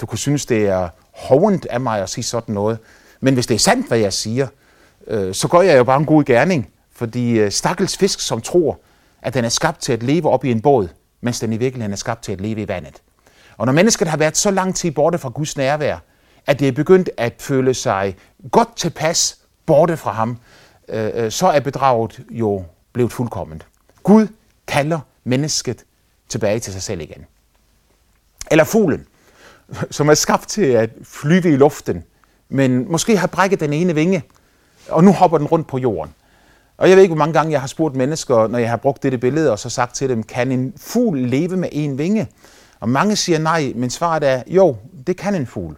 du 0.00 0.06
kunne 0.06 0.18
synes, 0.18 0.46
det 0.46 0.66
er 0.66 0.88
hovent 1.12 1.66
af 1.66 1.80
mig 1.80 2.02
at 2.02 2.10
sige 2.10 2.24
sådan 2.24 2.54
noget, 2.54 2.78
men 3.20 3.34
hvis 3.34 3.46
det 3.46 3.54
er 3.54 3.58
sandt, 3.58 3.88
hvad 3.88 3.98
jeg 3.98 4.12
siger, 4.12 4.46
øh, 5.06 5.34
så 5.34 5.48
gør 5.48 5.60
jeg 5.60 5.78
jo 5.78 5.84
bare 5.84 6.00
en 6.00 6.06
god 6.06 6.24
gerning, 6.24 6.70
fordi 6.92 7.38
øh, 7.38 7.52
stakkels 7.52 7.96
fisk, 7.96 8.20
som 8.20 8.40
tror, 8.40 8.80
at 9.22 9.34
den 9.34 9.44
er 9.44 9.48
skabt 9.48 9.80
til 9.80 9.92
at 9.92 10.02
leve 10.02 10.30
op 10.30 10.44
i 10.44 10.50
en 10.50 10.60
båd, 10.60 10.88
mens 11.20 11.40
den 11.40 11.52
i 11.52 11.56
virkeligheden 11.56 11.92
er 11.92 11.96
skabt 11.96 12.22
til 12.22 12.32
at 12.32 12.40
leve 12.40 12.60
i 12.60 12.68
vandet. 12.68 13.02
Og 13.56 13.66
når 13.66 13.72
mennesket 13.72 14.08
har 14.08 14.16
været 14.16 14.36
så 14.36 14.50
lang 14.50 14.74
tid 14.74 14.90
borte 14.90 15.18
fra 15.18 15.28
Guds 15.28 15.56
nærvær, 15.56 15.98
at 16.46 16.60
det 16.60 16.68
er 16.68 16.72
begyndt 16.72 17.10
at 17.16 17.34
føle 17.38 17.74
sig 17.74 18.16
godt 18.50 18.76
tilpas 18.76 19.38
borte 19.66 19.96
fra 19.96 20.12
ham, 20.12 20.38
så 21.30 21.50
er 21.54 21.60
bedraget 21.60 22.20
jo 22.30 22.64
blevet 22.92 23.12
fuldkomment. 23.12 23.66
Gud 24.02 24.28
kalder 24.66 25.00
mennesket 25.24 25.84
tilbage 26.28 26.60
til 26.60 26.72
sig 26.72 26.82
selv 26.82 27.00
igen. 27.00 27.26
Eller 28.50 28.64
fuglen, 28.64 29.06
som 29.90 30.08
er 30.08 30.14
skabt 30.14 30.48
til 30.48 30.64
at 30.64 30.90
flyve 31.02 31.52
i 31.52 31.56
luften, 31.56 32.04
men 32.48 32.92
måske 32.92 33.16
har 33.16 33.26
brækket 33.26 33.60
den 33.60 33.72
ene 33.72 33.94
vinge, 33.94 34.22
og 34.88 35.04
nu 35.04 35.12
hopper 35.12 35.38
den 35.38 35.46
rundt 35.46 35.66
på 35.66 35.78
jorden. 35.78 36.14
Og 36.76 36.88
jeg 36.88 36.96
ved 36.96 37.02
ikke, 37.02 37.14
hvor 37.14 37.24
mange 37.24 37.32
gange 37.32 37.52
jeg 37.52 37.60
har 37.60 37.68
spurgt 37.68 37.96
mennesker, 37.96 38.46
når 38.46 38.58
jeg 38.58 38.70
har 38.70 38.76
brugt 38.76 39.02
dette 39.02 39.18
billede, 39.18 39.52
og 39.52 39.58
så 39.58 39.70
sagt 39.70 39.94
til 39.94 40.08
dem, 40.08 40.22
kan 40.22 40.52
en 40.52 40.72
fugl 40.76 41.18
leve 41.18 41.56
med 41.56 41.68
en 41.72 41.98
vinge? 41.98 42.28
Og 42.80 42.88
mange 42.88 43.16
siger 43.16 43.38
nej, 43.38 43.72
men 43.74 43.90
svaret 43.90 44.28
er, 44.28 44.42
jo, 44.46 44.76
det 45.06 45.16
kan 45.16 45.34
en 45.34 45.46
fugl. 45.46 45.76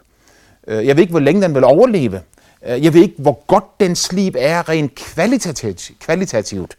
Øh, 0.66 0.86
jeg 0.86 0.96
ved 0.96 1.02
ikke, 1.02 1.10
hvor 1.10 1.20
længe 1.20 1.42
den 1.42 1.54
vil 1.54 1.64
overleve. 1.64 2.20
Øh, 2.66 2.84
jeg 2.84 2.94
ved 2.94 3.02
ikke, 3.02 3.14
hvor 3.18 3.44
godt 3.46 3.64
dens 3.80 4.12
liv 4.12 4.32
er 4.38 4.68
rent 4.68 4.94
kvalitativt. 4.94 5.90
kvalitativt. 6.00 6.76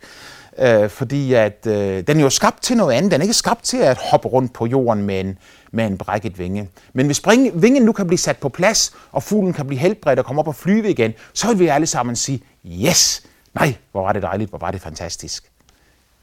Øh, 0.62 0.90
fordi 0.90 1.34
at, 1.34 1.68
øh, 1.68 2.04
den 2.08 2.18
er 2.18 2.22
jo 2.22 2.30
skabt 2.30 2.64
til 2.64 2.78
noget 2.78 2.94
andet. 2.94 3.12
Den 3.12 3.22
er 3.22 3.24
ikke 3.24 3.34
skabt 3.34 3.64
til 3.64 3.78
at 3.78 3.98
hoppe 3.98 4.28
rundt 4.28 4.54
på 4.54 4.66
jorden 4.66 5.04
med 5.04 5.20
en, 5.20 5.38
med 5.72 5.86
en 5.86 5.98
brækket 5.98 6.40
vinge. 6.40 6.70
Men 6.94 7.06
hvis 7.06 7.22
vingen 7.54 7.84
nu 7.84 7.92
kan 7.92 8.08
blive 8.08 8.18
sat 8.18 8.38
på 8.38 8.50
plads, 8.50 8.94
og 9.12 9.24
fuglen 9.24 9.54
kan 9.54 9.68
blive 9.68 9.80
helbredt 9.80 10.20
og 10.20 10.26
komme 10.26 10.40
op 10.40 10.48
og 10.48 10.56
flyve 10.56 10.90
igen, 10.90 11.14
så 11.34 11.48
vil 11.48 11.60
vi 11.60 11.68
alle 11.68 11.88
sammen 11.88 12.16
sige, 12.16 12.42
yes, 12.66 13.24
nej, 13.54 13.76
hvor 13.92 14.02
var 14.02 14.14
det 14.14 14.22
dejligt, 14.22 14.50
hvor 14.50 14.60
var 14.60 14.72
det 14.72 14.82
fantastisk. 14.82 15.52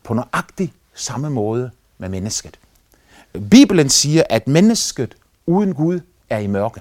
På 0.05 0.15
nøjagtig 0.15 0.73
samme 0.95 1.31
måde 1.31 1.71
med 1.99 2.09
mennesket. 2.09 2.59
Bibelen 3.51 3.89
siger, 3.89 4.23
at 4.31 4.49
mennesket 4.49 5.15
uden 5.47 5.75
Gud 5.75 6.01
er 6.31 6.39
i 6.39 6.47
mørke. 6.47 6.81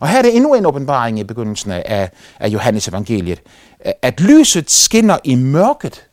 Og 0.00 0.08
her 0.08 0.18
er 0.18 0.22
det 0.22 0.36
endnu 0.36 0.54
en 0.54 0.66
åbenbaring 0.66 1.18
i 1.18 1.24
begyndelsen 1.24 1.70
af, 1.70 2.10
af 2.40 2.48
Johannes 2.48 2.88
evangeliet. 2.88 3.42
At 4.02 4.20
lyset 4.20 4.70
skinner 4.70 5.18
i 5.24 5.34
mørket, 5.34 6.09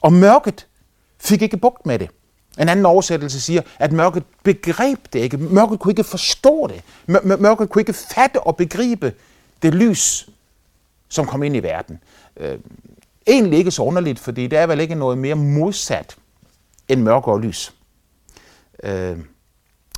og 0.00 0.12
mørket 0.12 0.66
fik 1.18 1.42
ikke 1.42 1.56
bugt 1.56 1.86
med 1.86 1.98
det. 1.98 2.10
En 2.60 2.68
anden 2.68 2.86
oversættelse 2.86 3.40
siger, 3.40 3.62
at 3.78 3.92
mørket 3.92 4.24
begreb 4.42 4.98
det 5.12 5.18
ikke. 5.18 5.36
Mørket 5.36 5.80
kunne 5.80 5.92
ikke 5.92 6.04
forstå 6.04 6.66
det. 6.66 6.82
Mørket 7.40 7.70
kunne 7.70 7.82
ikke 7.82 7.92
fatte 7.92 8.40
og 8.40 8.56
begribe 8.56 9.14
det 9.62 9.74
lys, 9.74 10.28
som 11.08 11.26
kom 11.26 11.42
ind 11.42 11.56
i 11.56 11.60
verden. 11.60 11.98
Øh, 12.36 12.58
egentlig 13.26 13.58
ikke 13.58 13.70
så 13.70 13.82
underligt, 13.82 14.18
fordi 14.18 14.46
der 14.46 14.60
er 14.60 14.66
vel 14.66 14.80
ikke 14.80 14.94
noget 14.94 15.18
mere 15.18 15.34
modsat 15.34 16.16
end 16.88 17.02
mørke 17.02 17.30
og 17.30 17.40
lys. 17.40 17.74
Øh, 18.82 19.18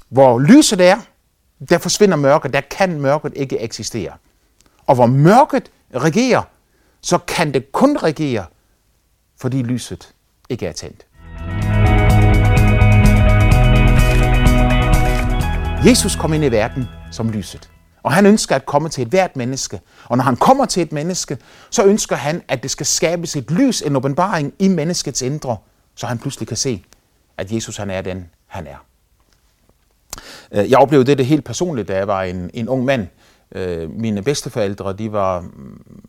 hvor 0.08 0.38
lyset 0.38 0.80
er, 0.80 0.98
der 1.68 1.78
forsvinder 1.78 2.16
mørket, 2.16 2.52
der 2.52 2.60
kan 2.60 3.00
mørket 3.00 3.32
ikke 3.36 3.58
eksistere. 3.58 4.12
Og 4.86 4.94
hvor 4.94 5.06
mørket 5.06 5.70
regerer, 5.94 6.42
så 7.00 7.18
kan 7.18 7.54
det 7.54 7.72
kun 7.72 7.96
regere, 7.96 8.44
fordi 9.42 9.62
lyset 9.62 10.14
ikke 10.48 10.66
er 10.66 10.72
tændt. 10.72 11.06
Jesus 15.86 16.16
kom 16.16 16.32
ind 16.32 16.44
i 16.44 16.48
verden 16.48 16.88
som 17.12 17.30
lyset. 17.30 17.70
Og 18.02 18.12
han 18.12 18.26
ønsker 18.26 18.56
at 18.56 18.66
komme 18.66 18.88
til 18.88 19.02
et 19.02 19.08
hvert 19.08 19.36
menneske. 19.36 19.80
Og 20.04 20.16
når 20.16 20.24
han 20.24 20.36
kommer 20.36 20.66
til 20.66 20.82
et 20.82 20.92
menneske, 20.92 21.38
så 21.70 21.84
ønsker 21.84 22.16
han, 22.16 22.42
at 22.48 22.62
det 22.62 22.70
skal 22.70 22.86
skabes 22.86 23.36
et 23.36 23.50
lys, 23.50 23.82
en 23.82 23.96
åbenbaring 23.96 24.54
i 24.58 24.68
menneskets 24.68 25.22
indre, 25.22 25.56
så 25.94 26.06
han 26.06 26.18
pludselig 26.18 26.48
kan 26.48 26.56
se, 26.56 26.84
at 27.36 27.52
Jesus 27.52 27.76
han 27.76 27.90
er 27.90 28.00
den, 28.00 28.30
han 28.46 28.66
er. 28.66 28.84
Øh, 30.52 30.70
jeg 30.70 30.78
oplevede 30.78 31.14
det 31.14 31.26
helt 31.26 31.44
personligt, 31.44 31.88
da 31.88 31.96
jeg 31.96 32.08
var 32.08 32.22
en, 32.22 32.50
en 32.54 32.68
ung 32.68 32.84
mand. 32.84 33.06
Øh, 33.52 33.90
mine 33.90 34.22
bedsteforældre, 34.22 34.92
de 34.92 35.12
var 35.12 35.44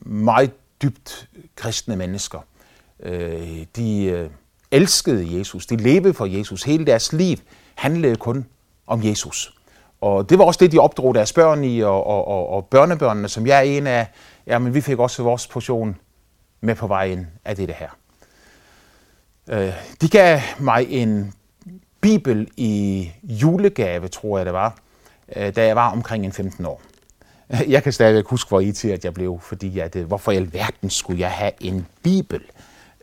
meget 0.01 0.51
dybt 0.81 1.29
kristne 1.55 1.95
mennesker. 1.95 2.39
Øh, 3.03 3.65
de 3.75 4.03
øh, 4.03 4.29
elskede 4.71 5.37
Jesus, 5.37 5.65
de 5.65 5.75
levede 5.75 6.13
for 6.13 6.25
Jesus. 6.25 6.63
Hele 6.63 6.85
deres 6.85 7.13
liv 7.13 7.37
handlede 7.75 8.15
kun 8.15 8.45
om 8.87 9.03
Jesus. 9.03 9.53
Og 10.01 10.29
det 10.29 10.37
var 10.37 10.45
også 10.45 10.57
det, 10.57 10.71
de 10.71 10.79
opdrog 10.79 11.15
deres 11.15 11.33
børn 11.33 11.63
i, 11.63 11.81
og, 11.81 12.07
og, 12.07 12.27
og, 12.27 12.49
og 12.49 12.65
børnebørnene, 12.65 13.29
som 13.29 13.47
jeg 13.47 13.57
er 13.57 13.61
en 13.61 13.87
af. 13.87 14.07
Ja, 14.47 14.59
men 14.59 14.73
vi 14.73 14.81
fik 14.81 14.99
også 14.99 15.23
vores 15.23 15.47
portion 15.47 15.95
med 16.61 16.75
på 16.75 16.87
vejen 16.87 17.27
af 17.45 17.55
det 17.55 17.75
her. 17.77 17.89
Øh, 19.49 19.73
de 20.01 20.09
gav 20.09 20.39
mig 20.59 20.85
en 20.89 21.33
bibel 22.01 22.47
i 22.57 23.11
julegave, 23.23 24.07
tror 24.07 24.37
jeg 24.37 24.45
det 24.45 24.53
var, 24.53 24.77
øh, 25.35 25.55
da 25.55 25.65
jeg 25.65 25.75
var 25.75 25.91
omkring 25.91 26.25
en 26.25 26.31
15 26.31 26.65
år. 26.65 26.81
Jeg 27.67 27.83
kan 27.83 27.93
stadigvæk 27.93 28.25
huske, 28.25 28.49
hvor 28.49 28.71
til 28.75 28.87
at 28.87 29.05
jeg 29.05 29.13
blev, 29.13 29.39
fordi 29.41 29.79
at, 29.79 29.95
hvorfor 29.95 30.31
i 30.31 30.35
alverden 30.35 30.89
skulle 30.89 31.19
jeg 31.19 31.31
have 31.31 31.51
en 31.59 31.87
bibel? 32.03 32.41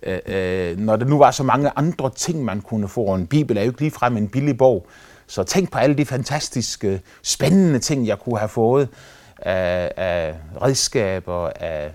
Øh, 0.02 0.18
øh, 0.26 0.78
når 0.78 0.96
der 0.96 1.06
nu 1.06 1.18
var 1.18 1.30
så 1.30 1.42
mange 1.42 1.70
andre 1.76 2.10
ting, 2.16 2.44
man 2.44 2.60
kunne 2.60 2.88
få, 2.88 3.04
og 3.04 3.16
en 3.16 3.26
bibel 3.26 3.56
er 3.56 3.62
jo 3.62 3.70
ikke 3.70 3.80
ligefrem 3.80 4.16
en 4.16 4.28
billig 4.28 4.58
bog, 4.58 4.86
så 5.26 5.42
tænk 5.42 5.70
på 5.70 5.78
alle 5.78 5.96
de 5.96 6.04
fantastiske, 6.04 7.00
spændende 7.22 7.78
ting, 7.78 8.06
jeg 8.06 8.18
kunne 8.18 8.38
have 8.38 8.48
fået 8.48 8.88
af, 9.36 9.92
af 9.96 10.34
redskaber, 10.62 11.50
af 11.60 11.90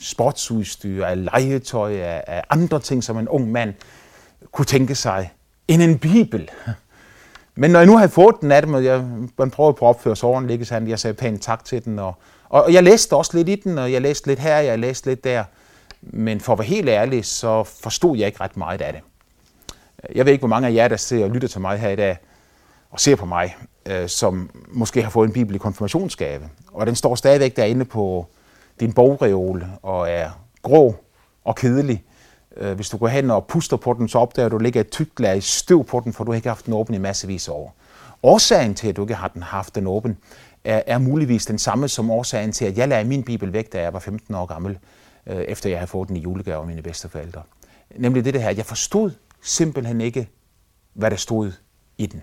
sportsudstyr, 0.00 1.04
af 1.04 1.24
legetøj, 1.24 1.94
af, 1.94 2.24
af 2.26 2.42
andre 2.50 2.80
ting, 2.80 3.04
som 3.04 3.18
en 3.18 3.28
ung 3.28 3.52
mand 3.52 3.74
kunne 4.52 4.64
tænke 4.64 4.94
sig 4.94 5.30
end 5.68 5.82
en 5.82 5.98
bibel. 5.98 6.50
Men 7.54 7.70
når 7.70 7.78
jeg 7.78 7.86
nu 7.86 7.96
havde 7.96 8.10
fået 8.10 8.36
den 8.40 8.52
af 8.52 8.62
dem, 8.62 8.74
og 8.74 8.84
jeg, 8.84 9.04
man 9.38 9.50
prøvede 9.50 9.74
på 9.74 9.84
at 9.84 9.88
opføre 9.88 10.16
sig 10.16 10.28
ordentligt, 10.28 10.66
så 10.66 10.82
jeg 10.86 10.98
sagde 10.98 11.14
pænt 11.14 11.42
tak 11.42 11.64
til 11.64 11.84
den. 11.84 11.98
Og, 11.98 12.14
og 12.48 12.72
jeg 12.72 12.82
læste 12.82 13.16
også 13.16 13.36
lidt 13.36 13.48
i 13.48 13.54
den, 13.54 13.78
og 13.78 13.92
jeg 13.92 14.00
læste 14.00 14.26
lidt 14.26 14.38
her, 14.38 14.56
jeg 14.56 14.78
læste 14.78 15.06
lidt 15.06 15.24
der. 15.24 15.44
Men 16.02 16.40
for 16.40 16.52
at 16.52 16.58
være 16.58 16.66
helt 16.66 16.88
ærlig, 16.88 17.24
så 17.24 17.64
forstod 17.64 18.16
jeg 18.16 18.26
ikke 18.26 18.40
ret 18.40 18.56
meget 18.56 18.80
af 18.80 18.92
det. 18.92 19.02
Jeg 20.14 20.24
ved 20.24 20.32
ikke, 20.32 20.42
hvor 20.42 20.48
mange 20.48 20.68
af 20.68 20.74
jer, 20.74 20.88
der 20.88 20.96
ser 20.96 21.24
og 21.24 21.30
lytter 21.30 21.48
til 21.48 21.60
mig 21.60 21.78
her 21.78 21.88
i 21.88 21.96
dag, 21.96 22.16
og 22.90 23.00
ser 23.00 23.16
på 23.16 23.26
mig, 23.26 23.56
øh, 23.86 24.08
som 24.08 24.50
måske 24.68 25.02
har 25.02 25.10
fået 25.10 25.26
en 25.26 25.32
bibel 25.32 25.54
i 25.54 25.58
konfirmationsgave. 25.58 26.42
Og 26.72 26.86
den 26.86 26.94
står 26.94 27.14
stadigvæk 27.14 27.56
derinde 27.56 27.84
på 27.84 28.26
din 28.80 28.92
bogreol 28.92 29.66
og 29.82 30.10
er 30.10 30.30
grå 30.62 30.94
og 31.44 31.56
kedelig. 31.56 32.04
Øh, 32.56 32.74
hvis 32.74 32.88
du 32.88 32.96
går 32.96 33.08
hen 33.08 33.30
og 33.30 33.46
puster 33.46 33.76
på 33.76 33.92
den, 33.92 34.08
så 34.08 34.18
opdager 34.18 34.48
du, 34.48 34.56
at 34.56 34.60
du 34.60 34.62
ligger 34.62 34.80
et 34.80 34.90
tykt 34.90 35.20
lag 35.20 35.42
støv 35.42 35.84
på 35.84 36.00
den, 36.04 36.12
for 36.12 36.24
du 36.24 36.30
har 36.30 36.36
ikke 36.36 36.48
haft 36.48 36.66
den 36.66 36.74
åben 36.74 36.94
i 36.94 36.98
massevis 36.98 37.48
af 37.48 37.52
år. 37.52 37.74
Årsagen 38.22 38.74
til, 38.74 38.88
at 38.88 38.96
du 38.96 39.02
ikke 39.02 39.14
har 39.14 39.28
den, 39.28 39.42
haft 39.42 39.74
den 39.74 39.86
åben, 39.86 40.16
er, 40.64 40.82
er 40.86 40.98
muligvis 40.98 41.46
den 41.46 41.58
samme 41.58 41.88
som 41.88 42.10
årsagen 42.10 42.52
til, 42.52 42.64
at 42.64 42.78
jeg 42.78 42.88
lagde 42.88 43.04
min 43.04 43.22
bibel 43.22 43.52
væk, 43.52 43.72
da 43.72 43.80
jeg 43.80 43.92
var 43.92 43.98
15 43.98 44.34
år 44.34 44.46
gammel, 44.46 44.78
øh, 45.26 45.36
efter 45.36 45.70
jeg 45.70 45.78
havde 45.78 45.90
fået 45.90 46.08
den 46.08 46.16
i 46.16 46.20
julegave 46.20 46.60
af 46.60 46.66
mine 46.66 46.82
bedsteforældre. 46.82 47.42
Nemlig 47.96 48.24
det 48.24 48.42
her, 48.42 48.48
at 48.48 48.56
jeg 48.56 48.66
forstod 48.66 49.10
simpelthen 49.42 50.00
ikke, 50.00 50.28
hvad 50.92 51.10
der 51.10 51.16
stod 51.16 51.52
i 51.98 52.06
den. 52.06 52.22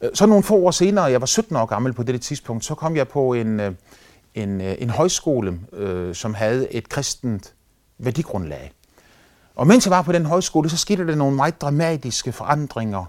Øh, 0.00 0.10
så 0.14 0.26
nogle 0.26 0.42
få 0.42 0.56
år 0.56 0.70
senere, 0.70 1.04
jeg 1.04 1.20
var 1.20 1.26
17 1.26 1.56
år 1.56 1.66
gammel 1.66 1.92
på 1.92 2.02
det 2.02 2.22
tidspunkt, 2.22 2.64
så 2.64 2.74
kom 2.74 2.96
jeg 2.96 3.08
på 3.08 3.34
en, 3.34 3.60
øh, 3.60 3.74
en, 4.34 4.60
øh, 4.60 4.74
en 4.78 4.90
højskole, 4.90 5.60
som 6.12 6.34
havde 6.34 6.72
et 6.72 6.88
kristent 6.88 7.54
værdigrundlag. 7.98 8.72
Og 9.54 9.66
mens 9.66 9.86
jeg 9.86 9.90
var 9.90 10.02
på 10.02 10.12
den 10.12 10.26
højskole, 10.26 10.70
så 10.70 10.76
skete 10.76 11.06
der 11.06 11.14
nogle 11.14 11.36
meget 11.36 11.60
dramatiske 11.60 12.32
forandringer 12.32 13.04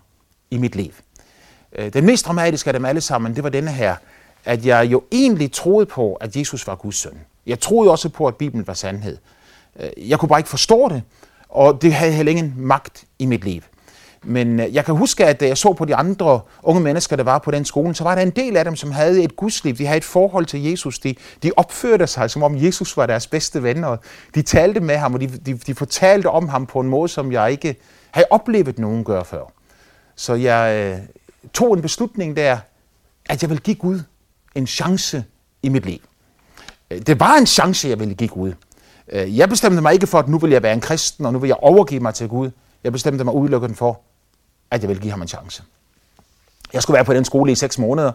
i 0.52 0.58
mit 0.58 0.76
liv. 0.76 0.92
Den 1.94 2.06
mest 2.06 2.26
dramatiske 2.26 2.68
af 2.70 2.74
dem 2.74 2.86
alle 2.86 3.02
sammen, 3.02 3.36
det 3.36 3.44
var 3.44 3.50
denne 3.50 3.72
her, 3.72 3.96
at 4.46 4.66
jeg 4.66 4.92
jo 4.92 5.04
egentlig 5.12 5.52
troede 5.52 5.86
på, 5.86 6.14
at 6.14 6.36
Jesus 6.36 6.68
var 6.68 6.76
Guds 6.76 6.96
søn. 6.96 7.20
Jeg 7.48 7.60
troede 7.60 7.92
også 7.92 8.10
på, 8.10 8.28
at 8.28 8.36
Bibelen 8.36 8.68
var 8.68 8.74
sandhed. 8.74 9.18
Øh, 9.80 10.10
jeg 10.10 10.20
kunne 10.20 10.30
bare 10.30 10.40
ikke 10.40 10.50
forstå 10.50 10.90
det, 10.90 11.04
og 11.50 11.82
det 11.82 11.94
havde 11.94 12.12
heller 12.12 12.32
ingen 12.32 12.54
magt 12.58 13.04
i 13.20 13.26
mit 13.26 13.44
liv. 13.44 13.62
Men 14.24 14.60
øh, 14.60 14.76
jeg 14.76 14.86
kan 14.86 14.96
huske, 14.96 15.26
at 15.26 15.40
da 15.40 15.48
jeg 15.48 15.58
så 15.58 15.74
på 15.74 15.86
de 15.86 15.96
andre 15.96 16.40
unge 16.64 16.82
mennesker, 16.82 17.16
der 17.16 17.24
var 17.24 17.40
på 17.40 17.52
den 17.52 17.66
skole, 17.66 17.96
så 17.96 18.04
var 18.04 18.16
der 18.16 18.22
en 18.22 18.30
del 18.30 18.58
af 18.58 18.66
dem, 18.66 18.76
som 18.76 18.92
havde 18.92 19.24
et 19.24 19.36
gudsliv. 19.36 19.76
De 19.76 19.86
havde 19.86 19.98
et 19.98 20.04
forhold 20.04 20.46
til 20.46 20.64
Jesus. 20.64 21.00
De, 21.00 21.16
de 21.44 21.52
opførte 21.58 22.08
sig, 22.08 22.32
som 22.32 22.44
om 22.44 22.64
Jesus 22.64 22.98
var 22.98 23.06
deres 23.06 23.28
bedste 23.28 23.64
ven, 23.64 23.84
og 23.84 24.00
de 24.36 24.42
talte 24.42 24.80
med 24.80 24.98
ham, 24.98 25.14
og 25.14 25.22
de, 25.22 25.28
de, 25.28 25.54
de 25.54 25.76
fortalte 25.76 26.28
om 26.28 26.50
ham 26.50 26.66
på 26.66 26.80
en 26.80 26.88
måde, 26.88 27.10
som 27.10 27.32
jeg 27.32 27.52
ikke 27.52 27.76
havde 28.12 28.28
oplevet 28.30 28.80
nogen 28.80 29.04
gøre 29.04 29.26
før. 29.26 29.52
Så 30.16 30.34
jeg 30.34 30.76
øh, 30.76 31.00
tog 31.54 31.74
en 31.74 31.82
beslutning 31.82 32.36
der, 32.36 32.58
at 33.26 33.42
jeg 33.42 33.50
ville 33.50 33.62
give 33.62 33.76
Gud 33.76 34.00
en 34.56 34.68
chance 34.68 35.24
i 35.64 35.70
mit 35.70 35.86
liv. 35.86 36.00
Øh, 36.92 37.02
det 37.02 37.20
var 37.20 37.36
en 37.38 37.46
chance, 37.46 37.88
jeg 37.88 38.00
ville 38.00 38.14
give 38.14 38.28
Gud. 38.28 38.54
Øh, 39.12 39.38
jeg 39.38 39.50
bestemte 39.50 39.82
mig 39.82 39.94
ikke 39.94 40.08
for, 40.08 40.20
at 40.20 40.28
nu 40.28 40.38
vil 40.38 40.52
jeg 40.52 40.64
være 40.64 40.74
en 40.74 40.82
kristen, 40.82 41.26
og 41.26 41.34
nu 41.34 41.40
vil 41.40 41.48
jeg 41.48 41.58
overgive 41.62 42.00
mig 42.00 42.14
til 42.14 42.28
Gud. 42.28 42.52
Jeg 42.84 42.92
bestemte 42.92 43.24
mig 43.24 43.34
udelukkende 43.34 43.76
for, 43.76 44.00
at 44.72 44.82
jeg 44.82 44.90
ville 44.90 45.02
give 45.02 45.12
ham 45.12 45.22
en 45.22 45.28
chance. 45.28 45.64
Jeg 46.74 46.82
skulle 46.82 46.96
være 46.96 47.06
på 47.06 47.14
den 47.14 47.26
skole 47.26 47.52
i 47.52 47.56
seks 47.56 47.78
måneder, 47.78 48.12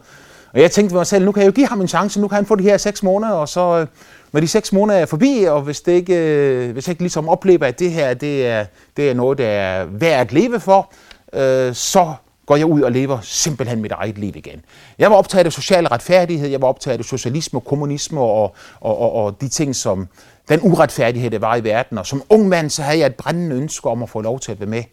og 0.52 0.60
jeg 0.60 0.70
tænkte 0.70 0.94
ved 0.94 0.98
mig 1.00 1.06
selv, 1.06 1.24
nu 1.24 1.32
kan 1.32 1.42
jeg 1.42 1.46
jo 1.46 1.52
give 1.52 1.66
ham 1.66 1.80
en 1.80 1.88
chance, 1.88 2.20
nu 2.20 2.28
kan 2.28 2.34
han 2.34 2.46
få 2.46 2.54
de 2.54 2.62
her 2.62 2.76
seks 2.76 3.02
måneder, 3.02 3.32
og 3.32 3.48
så 3.48 3.78
øh, 3.78 3.86
når 4.32 4.40
de 4.40 4.48
seks 4.48 4.72
måneder 4.72 4.98
er 4.98 5.06
forbi, 5.06 5.44
og 5.48 5.62
hvis, 5.62 5.80
det 5.80 5.92
ikke, 5.92 6.70
hvis 6.72 6.86
jeg 6.86 6.92
ikke 6.92 7.02
ligesom 7.02 7.28
oplever, 7.28 7.66
at 7.66 7.78
det 7.78 7.90
her 7.90 8.14
det 8.14 8.46
er, 8.46 8.66
det 8.96 9.10
er 9.10 9.14
noget, 9.14 9.38
der 9.38 9.46
er 9.46 9.84
værd 9.84 10.20
at 10.20 10.32
leve 10.32 10.60
for, 10.60 10.92
øh, 11.32 11.74
så 11.74 12.14
går 12.46 12.56
jeg 12.56 12.66
ud 12.66 12.82
og 12.82 12.92
lever 12.92 13.20
simpelthen 13.20 13.82
mit 13.82 13.92
eget 13.92 14.18
liv 14.18 14.36
igen. 14.36 14.64
Jeg 14.98 15.10
var 15.10 15.16
optaget 15.16 15.46
af 15.46 15.52
social 15.52 15.86
retfærdighed, 15.86 16.48
jeg 16.48 16.60
var 16.60 16.68
optaget 16.68 16.98
af 16.98 17.04
socialisme 17.04 17.58
og 17.58 17.64
kommunisme 17.64 18.20
og, 18.20 18.54
og, 18.80 18.98
og, 18.98 19.12
og 19.12 19.40
de 19.40 19.48
ting, 19.48 19.76
som 19.76 20.08
den 20.48 20.60
uretfærdighed, 20.62 21.30
der 21.30 21.38
var 21.38 21.56
i 21.56 21.64
verden. 21.64 21.98
Og 21.98 22.06
som 22.06 22.22
ung 22.28 22.48
mand, 22.48 22.70
så 22.70 22.82
havde 22.82 22.98
jeg 22.98 23.06
et 23.06 23.14
brændende 23.14 23.56
ønske 23.56 23.88
om 23.88 24.02
at 24.02 24.08
få 24.08 24.20
lov 24.20 24.40
til 24.40 24.52
at 24.52 24.60
være 24.60 24.68
med 24.68 24.84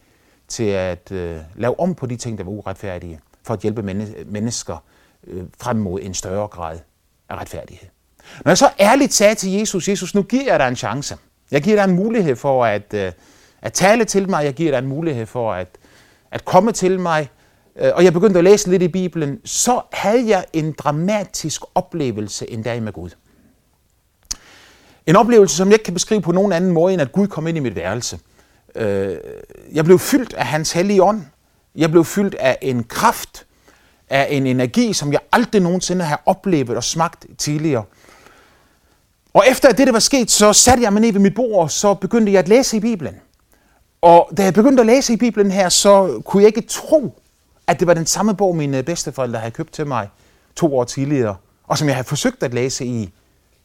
til 0.47 0.63
at 0.63 1.11
øh, 1.11 1.37
lave 1.55 1.79
om 1.79 1.95
på 1.95 2.05
de 2.05 2.15
ting, 2.15 2.37
der 2.37 2.43
var 2.43 2.51
uretfærdige, 2.51 3.19
for 3.43 3.53
at 3.53 3.59
hjælpe 3.59 3.83
mennesker 4.25 4.83
øh, 5.27 5.43
frem 5.61 5.77
mod 5.77 5.99
en 6.03 6.13
større 6.13 6.47
grad 6.47 6.79
af 7.29 7.35
retfærdighed. 7.35 7.87
Når 8.45 8.49
jeg 8.49 8.57
så 8.57 8.69
ærligt 8.79 9.13
sagde 9.13 9.35
til 9.35 9.51
Jesus, 9.51 9.89
Jesus, 9.89 10.15
nu 10.15 10.23
giver 10.23 10.45
jeg 10.45 10.59
dig 10.59 10.67
en 10.67 10.75
chance. 10.75 11.17
Jeg 11.51 11.61
giver 11.61 11.75
dig 11.75 11.83
en 11.83 11.95
mulighed 11.95 12.35
for 12.35 12.65
at, 12.65 12.93
øh, 12.93 13.11
at 13.61 13.73
tale 13.73 14.05
til 14.05 14.29
mig. 14.29 14.45
Jeg 14.45 14.53
giver 14.53 14.71
dig 14.71 14.79
en 14.79 14.87
mulighed 14.87 15.25
for 15.25 15.53
at, 15.53 15.67
at 16.31 16.45
komme 16.45 16.71
til 16.71 16.99
mig. 16.99 17.29
Øh, 17.79 17.91
og 17.95 18.03
jeg 18.03 18.13
begyndte 18.13 18.37
at 18.37 18.43
læse 18.43 18.69
lidt 18.69 18.81
i 18.81 18.87
Bibelen. 18.87 19.39
Så 19.45 19.81
havde 19.91 20.27
jeg 20.27 20.45
en 20.53 20.71
dramatisk 20.71 21.61
oplevelse 21.75 22.51
en 22.51 22.63
dag 22.63 22.83
med 22.83 22.93
Gud. 22.93 23.09
En 25.07 25.15
oplevelse, 25.15 25.55
som 25.55 25.67
jeg 25.67 25.73
ikke 25.73 25.83
kan 25.83 25.93
beskrive 25.93 26.21
på 26.21 26.31
nogen 26.31 26.51
anden 26.51 26.71
måde, 26.71 26.93
end 26.93 27.01
at 27.01 27.11
Gud 27.11 27.27
kom 27.27 27.47
ind 27.47 27.57
i 27.57 27.59
mit 27.59 27.75
værelse. 27.75 28.19
Øh, 28.75 29.17
jeg 29.73 29.85
blev 29.85 29.99
fyldt 29.99 30.33
af 30.33 30.45
hans 30.45 30.71
hellige 30.71 31.03
ånd. 31.03 31.21
Jeg 31.75 31.91
blev 31.91 32.05
fyldt 32.05 32.35
af 32.35 32.57
en 32.61 32.83
kraft, 32.83 33.45
af 34.09 34.27
en 34.29 34.47
energi, 34.47 34.93
som 34.93 35.13
jeg 35.13 35.19
aldrig 35.31 35.61
nogensinde 35.61 36.05
har 36.05 36.21
oplevet 36.25 36.69
og 36.69 36.83
smagt 36.83 37.25
tidligere. 37.37 37.83
Og 39.33 39.43
efter 39.51 39.69
at 39.69 39.77
det 39.77 39.93
var 39.93 39.99
sket, 39.99 40.31
så 40.31 40.53
satte 40.53 40.83
jeg 40.83 40.93
mig 40.93 41.01
ned 41.01 41.11
ved 41.11 41.21
mit 41.21 41.35
bord, 41.35 41.63
og 41.63 41.71
så 41.71 41.93
begyndte 41.93 42.31
jeg 42.31 42.39
at 42.39 42.47
læse 42.47 42.77
i 42.77 42.79
Bibelen. 42.79 43.15
Og 44.01 44.29
da 44.37 44.43
jeg 44.43 44.53
begyndte 44.53 44.81
at 44.81 44.87
læse 44.87 45.13
i 45.13 45.17
Bibelen 45.17 45.51
her, 45.51 45.69
så 45.69 46.21
kunne 46.25 46.43
jeg 46.43 46.47
ikke 46.47 46.67
tro, 46.69 47.18
at 47.69 47.79
det 47.79 47.87
var 47.87 47.93
den 47.93 48.05
samme 48.05 48.35
bog, 48.35 48.55
mine 48.55 48.83
bedsteforældre 48.83 49.39
havde 49.39 49.51
købt 49.51 49.73
til 49.73 49.87
mig 49.87 50.09
to 50.55 50.77
år 50.77 50.83
tidligere, 50.83 51.35
og 51.63 51.77
som 51.77 51.87
jeg 51.87 51.95
havde 51.95 52.07
forsøgt 52.07 52.43
at 52.43 52.53
læse 52.53 52.85
i 52.85 53.13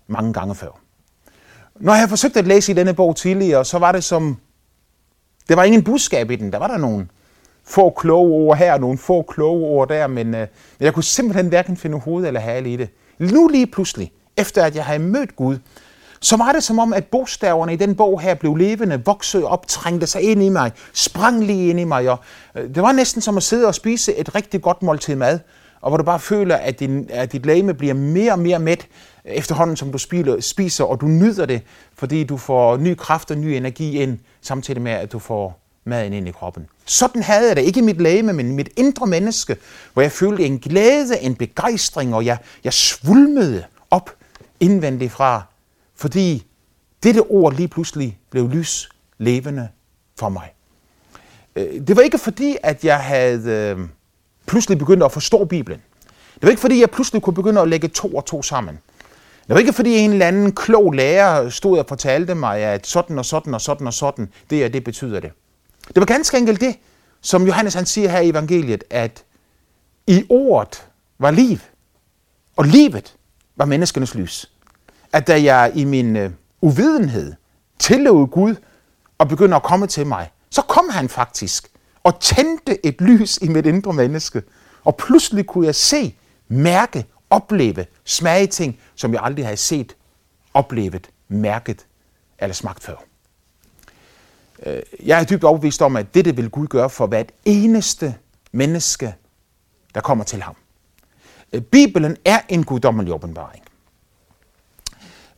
mange 0.06 0.32
gange 0.32 0.54
før. 0.54 0.80
Når 1.80 1.92
jeg 1.92 1.98
havde 1.98 2.08
forsøgt 2.08 2.36
at 2.36 2.46
læse 2.46 2.72
i 2.72 2.74
denne 2.74 2.94
bog 2.94 3.16
tidligere, 3.16 3.64
så 3.64 3.78
var 3.78 3.92
det 3.92 4.04
som, 4.04 4.36
det 5.48 5.56
var 5.56 5.64
ingen 5.64 5.84
budskab 5.84 6.30
i 6.30 6.36
den. 6.36 6.52
Der 6.52 6.58
var 6.58 6.66
der 6.66 6.76
nogle 6.76 7.08
få 7.64 7.90
kloge 7.90 8.32
ord 8.32 8.56
her, 8.56 8.72
og 8.72 8.80
nogle 8.80 8.98
få 8.98 9.22
kloge 9.22 9.66
ord 9.66 9.88
der, 9.88 10.06
men 10.06 10.34
øh, 10.34 10.46
jeg 10.80 10.94
kunne 10.94 11.04
simpelthen 11.04 11.48
hverken 11.48 11.76
finde 11.76 12.00
hoved 12.00 12.26
eller 12.26 12.40
hale 12.40 12.72
i 12.72 12.76
det. 12.76 12.88
Nu 13.18 13.48
lige 13.48 13.66
pludselig, 13.66 14.12
efter 14.36 14.64
at 14.64 14.76
jeg 14.76 14.84
havde 14.84 14.98
mødt 14.98 15.36
Gud, 15.36 15.58
så 16.24 16.36
var 16.36 16.52
det 16.52 16.64
som 16.64 16.78
om, 16.78 16.92
at 16.92 17.04
bogstaverne 17.04 17.72
i 17.72 17.76
den 17.76 17.94
bog 17.94 18.20
her 18.20 18.34
blev 18.34 18.56
levende, 18.56 19.02
voksede 19.04 19.44
op, 19.44 19.66
trængte 19.68 20.06
sig 20.06 20.22
ind 20.22 20.42
i 20.42 20.48
mig, 20.48 20.72
sprang 20.92 21.44
lige 21.44 21.70
ind 21.70 21.80
i 21.80 21.84
mig. 21.84 22.10
Og 22.10 22.18
øh, 22.54 22.74
det 22.74 22.82
var 22.82 22.92
næsten 22.92 23.22
som 23.22 23.36
at 23.36 23.42
sidde 23.42 23.66
og 23.66 23.74
spise 23.74 24.14
et 24.14 24.34
rigtig 24.34 24.62
godt 24.62 24.82
måltid 24.82 25.16
mad, 25.16 25.38
og 25.80 25.90
hvor 25.90 25.96
du 25.96 26.04
bare 26.04 26.20
føler, 26.20 26.56
at, 26.56 26.80
din, 26.80 27.06
at 27.10 27.32
dit 27.32 27.46
lame 27.46 27.74
bliver 27.74 27.94
mere 27.94 28.32
og 28.32 28.38
mere 28.38 28.58
mæt 28.58 28.86
efterhånden, 29.24 29.76
som 29.76 29.92
du 29.92 29.98
spiser, 30.40 30.84
og 30.84 31.00
du 31.00 31.06
nyder 31.06 31.46
det, 31.46 31.62
fordi 31.94 32.24
du 32.24 32.36
får 32.36 32.76
ny 32.76 32.94
kraft 32.96 33.30
og 33.30 33.38
ny 33.38 33.46
energi 33.46 33.98
ind, 34.02 34.18
samtidig 34.42 34.82
med, 34.82 34.92
at 34.92 35.12
du 35.12 35.18
får 35.18 35.60
maden 35.84 36.12
ind 36.12 36.28
i 36.28 36.30
kroppen. 36.30 36.66
Sådan 36.84 37.22
havde 37.22 37.48
jeg 37.48 37.56
det, 37.56 37.62
ikke 37.62 37.82
mit 37.82 38.00
lame, 38.00 38.32
men 38.32 38.52
mit 38.52 38.68
indre 38.76 39.06
menneske, 39.06 39.56
hvor 39.92 40.02
jeg 40.02 40.12
følte 40.12 40.44
en 40.44 40.58
glæde, 40.58 41.20
en 41.20 41.34
begejstring, 41.34 42.14
og 42.14 42.24
jeg, 42.24 42.38
jeg 42.64 42.72
svulmede 42.72 43.64
op 43.90 44.10
indvendigt 44.60 45.12
fra, 45.12 45.42
fordi 45.96 46.46
dette 47.02 47.20
ord 47.20 47.54
lige 47.54 47.68
pludselig 47.68 48.18
blev 48.30 48.48
lys 48.48 48.88
levende 49.18 49.68
for 50.18 50.28
mig. 50.28 50.54
Øh, 51.56 51.86
det 51.86 51.96
var 51.96 52.02
ikke 52.02 52.18
fordi, 52.18 52.56
at 52.62 52.84
jeg 52.84 53.00
havde 53.00 53.50
øh, 53.50 53.88
pludselig 54.46 54.78
begyndt 54.78 55.02
at 55.02 55.12
forstå 55.12 55.44
Bibelen. 55.44 55.82
Det 56.34 56.42
var 56.42 56.48
ikke 56.48 56.60
fordi, 56.60 56.80
jeg 56.80 56.90
pludselig 56.90 57.22
kunne 57.22 57.34
begynde 57.34 57.60
at 57.60 57.68
lægge 57.68 57.88
to 57.88 58.16
og 58.16 58.26
to 58.26 58.42
sammen. 58.42 58.78
Det 59.48 59.54
var 59.54 59.58
ikke 59.58 59.72
fordi 59.72 59.96
en 59.96 60.12
eller 60.12 60.26
anden 60.26 60.52
klog 60.52 60.92
lærer 60.92 61.48
stod 61.48 61.78
og 61.78 61.86
fortalte 61.88 62.34
mig, 62.34 62.58
at 62.58 62.86
sådan 62.86 63.18
og 63.18 63.24
sådan 63.24 63.54
og 63.54 63.60
sådan 63.60 63.86
og 63.86 63.94
sådan, 63.94 64.28
det 64.50 64.64
og 64.64 64.72
det 64.72 64.84
betyder 64.84 65.20
det. 65.20 65.32
Det 65.88 65.96
var 65.96 66.04
ganske 66.04 66.38
enkelt 66.38 66.60
det, 66.60 66.76
som 67.20 67.46
Johannes 67.46 67.74
han 67.74 67.86
siger 67.86 68.08
her 68.08 68.20
i 68.20 68.28
evangeliet, 68.28 68.84
at 68.90 69.24
i 70.06 70.24
ordet 70.28 70.86
var 71.18 71.30
liv, 71.30 71.58
og 72.56 72.64
livet 72.64 73.16
var 73.56 73.64
menneskenes 73.64 74.14
lys. 74.14 74.50
At 75.14 75.26
da 75.26 75.42
jeg 75.42 75.72
i 75.74 75.84
min 75.84 76.16
øh, 76.16 76.30
uvidenhed 76.60 77.32
tillod 77.78 78.26
Gud 78.26 78.54
og 79.18 79.28
begyndte 79.28 79.56
at 79.56 79.62
komme 79.62 79.86
til 79.86 80.06
mig, 80.06 80.30
så 80.50 80.62
kom 80.62 80.88
han 80.88 81.08
faktisk 81.08 81.70
og 82.02 82.20
tændte 82.20 82.86
et 82.86 83.00
lys 83.00 83.38
i 83.42 83.48
mit 83.48 83.66
indre 83.66 83.92
menneske. 83.92 84.42
Og 84.84 84.96
pludselig 84.96 85.46
kunne 85.46 85.66
jeg 85.66 85.74
se, 85.74 86.16
mærke, 86.48 87.06
opleve, 87.30 87.86
smage 88.04 88.46
ting, 88.46 88.78
som 88.94 89.12
jeg 89.12 89.20
aldrig 89.22 89.44
havde 89.44 89.56
set, 89.56 89.96
oplevet, 90.54 91.10
mærket 91.28 91.86
eller 92.38 92.54
smagt 92.54 92.82
før. 92.82 92.96
Øh, 94.66 94.82
jeg 95.04 95.20
er 95.20 95.24
dybt 95.24 95.44
overbevist 95.44 95.82
om, 95.82 95.96
at 95.96 96.14
dette 96.14 96.36
vil 96.36 96.50
Gud 96.50 96.66
gøre 96.66 96.90
for 96.90 97.06
hvert 97.06 97.32
eneste 97.44 98.14
menneske, 98.52 99.14
der 99.94 100.00
kommer 100.00 100.24
til 100.24 100.42
ham. 100.42 100.56
Øh, 101.52 101.60
Bibelen 101.60 102.16
er 102.24 102.40
en 102.48 102.64
guddommelig 102.64 103.14
åbenbaring. 103.14 103.63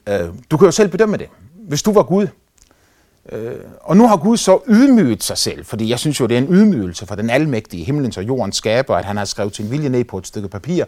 Øh, 0.08 0.28
du 0.50 0.56
kan 0.56 0.64
jo 0.64 0.70
selv 0.70 0.88
bedømme 0.88 1.16
det. 1.16 1.28
Hvis 1.68 1.82
du 1.82 1.92
var 1.92 2.02
Gud, 2.02 2.26
øh, 3.32 3.54
og 3.80 3.96
nu 3.96 4.08
har 4.08 4.16
Gud 4.16 4.36
så 4.36 4.58
ydmyget 4.68 5.22
sig 5.22 5.38
selv, 5.38 5.64
fordi 5.64 5.88
jeg 5.88 5.98
synes 5.98 6.20
jo, 6.20 6.26
det 6.26 6.34
er 6.34 6.38
en 6.38 6.54
ydmygelse 6.54 7.06
for 7.06 7.14
den 7.14 7.30
almægtige 7.30 7.84
himlens 7.84 8.16
og 8.16 8.26
jordens 8.26 8.56
skaber, 8.56 8.96
at 8.96 9.04
han 9.04 9.16
har 9.16 9.24
skrevet 9.24 9.56
sin 9.56 9.70
vilje 9.70 9.88
ned 9.88 10.04
på 10.04 10.18
et 10.18 10.26
stykke 10.26 10.48
papir, 10.48 10.84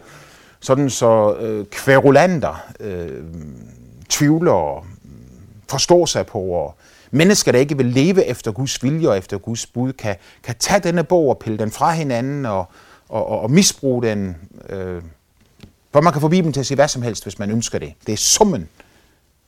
sådan 0.59 0.89
så 0.89 1.35
øh, 1.35 1.65
kværulanter, 1.65 2.63
øh, 2.79 3.23
tvivlere, 4.09 4.83
forstår 5.69 6.05
sig 6.05 6.25
på, 6.25 6.39
og 6.39 6.75
mennesker, 7.11 7.51
der 7.51 7.59
ikke 7.59 7.77
vil 7.77 7.85
leve 7.85 8.25
efter 8.25 8.51
Guds 8.51 8.83
vilje 8.83 9.09
og 9.09 9.17
efter 9.17 9.37
Guds 9.37 9.65
bud, 9.65 9.93
kan, 9.93 10.15
kan 10.43 10.55
tage 10.59 10.79
denne 10.79 11.03
bog 11.03 11.29
og 11.29 11.39
pille 11.39 11.59
den 11.59 11.71
fra 11.71 11.91
hinanden 11.91 12.45
og, 12.45 12.65
og, 13.09 13.27
og, 13.29 13.41
og 13.41 13.51
misbruge 13.51 14.03
den. 14.03 14.35
Øh, 14.69 15.01
for 15.93 16.01
man 16.01 16.13
kan 16.13 16.21
få 16.21 16.27
Bibelen 16.27 16.53
til 16.53 16.59
at 16.59 16.65
sige 16.65 16.75
hvad 16.75 16.87
som 16.87 17.01
helst, 17.01 17.23
hvis 17.23 17.39
man 17.39 17.51
ønsker 17.51 17.79
det. 17.79 17.93
Det 18.07 18.13
er 18.13 18.17
summen 18.17 18.69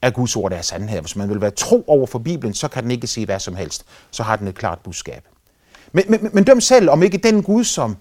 at 0.02 0.14
Guds 0.14 0.36
ord, 0.36 0.52
er 0.52 0.62
sandhed. 0.62 1.00
Hvis 1.00 1.16
man 1.16 1.28
vil 1.28 1.40
være 1.40 1.50
tro 1.50 1.84
over 1.86 2.06
for 2.06 2.18
Bibelen, 2.18 2.54
så 2.54 2.68
kan 2.68 2.82
den 2.82 2.90
ikke 2.90 3.06
sige 3.06 3.26
hvad 3.26 3.40
som 3.40 3.56
helst. 3.56 3.84
Så 4.10 4.22
har 4.22 4.36
den 4.36 4.48
et 4.48 4.54
klart 4.54 4.78
budskab. 4.78 5.28
Men, 5.92 6.04
men, 6.08 6.30
men 6.32 6.44
døm 6.44 6.60
selv, 6.60 6.90
om 6.90 7.02
ikke 7.02 7.18
den 7.18 7.42
Gud, 7.42 7.64
som 7.64 7.96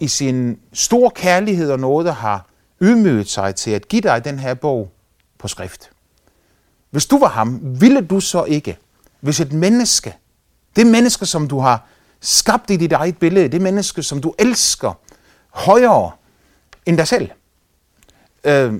i 0.00 0.08
sin 0.08 0.58
store 0.72 1.10
kærlighed 1.10 1.70
og 1.70 1.80
nåde 1.80 2.12
har 2.12 2.46
ydmyget 2.80 3.28
sig 3.28 3.54
til 3.54 3.70
at 3.70 3.88
give 3.88 4.02
dig 4.02 4.24
den 4.24 4.38
her 4.38 4.54
bog 4.54 4.90
på 5.38 5.48
skrift. 5.48 5.90
Hvis 6.90 7.06
du 7.06 7.18
var 7.18 7.28
ham, 7.28 7.80
ville 7.80 8.00
du 8.00 8.20
så 8.20 8.44
ikke, 8.44 8.78
hvis 9.20 9.40
et 9.40 9.52
menneske, 9.52 10.16
det 10.76 10.86
menneske, 10.86 11.26
som 11.26 11.48
du 11.48 11.58
har 11.58 11.86
skabt 12.20 12.70
i 12.70 12.76
dit 12.76 12.92
eget 12.92 13.18
billede, 13.18 13.48
det 13.48 13.60
menneske, 13.60 14.02
som 14.02 14.20
du 14.20 14.34
elsker 14.38 14.98
højere 15.50 16.10
end 16.86 16.98
dig 16.98 17.08
selv, 17.08 17.30
øh, 18.44 18.74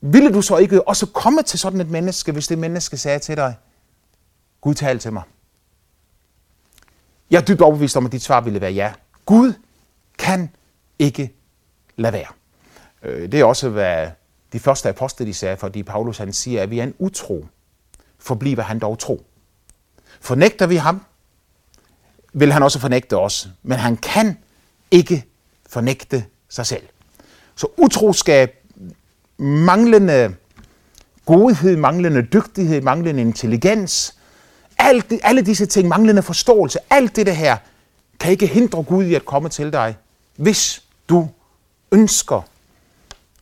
ville 0.00 0.32
du 0.32 0.42
så 0.42 0.56
ikke 0.56 0.88
også 0.88 1.06
komme 1.06 1.42
til 1.42 1.58
sådan 1.58 1.80
et 1.80 1.90
menneske, 1.90 2.32
hvis 2.32 2.48
det 2.48 2.58
menneske 2.58 2.96
sagde 2.96 3.18
til 3.18 3.36
dig, 3.36 3.56
Gud 4.60 4.74
tal 4.74 4.98
til 4.98 5.12
mig? 5.12 5.22
Jeg 7.30 7.40
er 7.40 7.44
dybt 7.44 7.60
overbevist 7.60 7.96
om, 7.96 8.06
at 8.06 8.12
dit 8.12 8.22
svar 8.22 8.40
ville 8.40 8.60
være 8.60 8.72
ja. 8.72 8.92
Gud 9.26 9.52
kan 10.18 10.50
ikke 10.98 11.34
lade 11.96 12.12
være. 12.12 12.26
Øh, 13.02 13.32
det 13.32 13.40
er 13.40 13.44
også, 13.44 13.68
hvad 13.68 14.10
de 14.52 14.60
første 14.60 14.88
apostle 14.88 15.26
de 15.26 15.34
sagde, 15.34 15.56
fordi 15.56 15.82
Paulus 15.82 16.18
han 16.18 16.32
siger, 16.32 16.62
at 16.62 16.70
vi 16.70 16.78
er 16.78 16.82
en 16.82 16.94
utro. 16.98 17.46
Forbliver 18.18 18.62
han 18.62 18.78
dog 18.78 18.98
tro. 18.98 19.26
Fornægter 20.20 20.66
vi 20.66 20.76
ham, 20.76 21.04
vil 22.32 22.52
han 22.52 22.62
også 22.62 22.78
fornægte 22.78 23.16
os. 23.16 23.48
Men 23.62 23.78
han 23.78 23.96
kan 23.96 24.38
ikke 24.90 25.24
fornægte 25.68 26.24
sig 26.48 26.66
selv. 26.66 26.82
Så 27.54 27.66
utroskab, 27.76 28.57
manglende 29.38 30.34
godhed, 31.26 31.76
manglende 31.76 32.22
dygtighed, 32.22 32.80
manglende 32.80 33.20
intelligens, 33.20 34.14
alt 34.78 35.10
det, 35.10 35.20
alle 35.22 35.42
disse 35.42 35.66
ting, 35.66 35.88
manglende 35.88 36.22
forståelse, 36.22 36.78
alt 36.90 37.16
det 37.16 37.36
her, 37.36 37.56
kan 38.20 38.30
ikke 38.30 38.46
hindre 38.46 38.82
Gud 38.82 39.04
i 39.04 39.14
at 39.14 39.24
komme 39.24 39.48
til 39.48 39.72
dig, 39.72 39.96
hvis 40.36 40.82
du 41.08 41.28
ønsker 41.92 42.42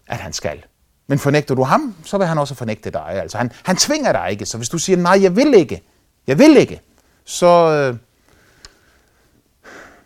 at 0.06 0.16
han 0.16 0.32
skal. 0.32 0.64
Men 1.06 1.18
fornægter 1.18 1.54
du 1.54 1.62
ham, 1.62 1.94
så 2.04 2.18
vil 2.18 2.26
han 2.26 2.38
også 2.38 2.54
fornægte 2.54 2.90
dig. 2.90 3.08
Altså 3.08 3.38
han, 3.38 3.52
han 3.64 3.76
tvinger 3.76 4.12
dig 4.12 4.30
ikke. 4.30 4.46
Så 4.46 4.56
hvis 4.56 4.68
du 4.68 4.78
siger, 4.78 4.96
nej, 4.96 5.22
jeg 5.22 5.36
vil 5.36 5.54
ikke, 5.54 5.82
jeg 6.26 6.38
vil 6.38 6.56
ikke, 6.56 6.80
så 7.24 7.46
øh, 7.46 7.96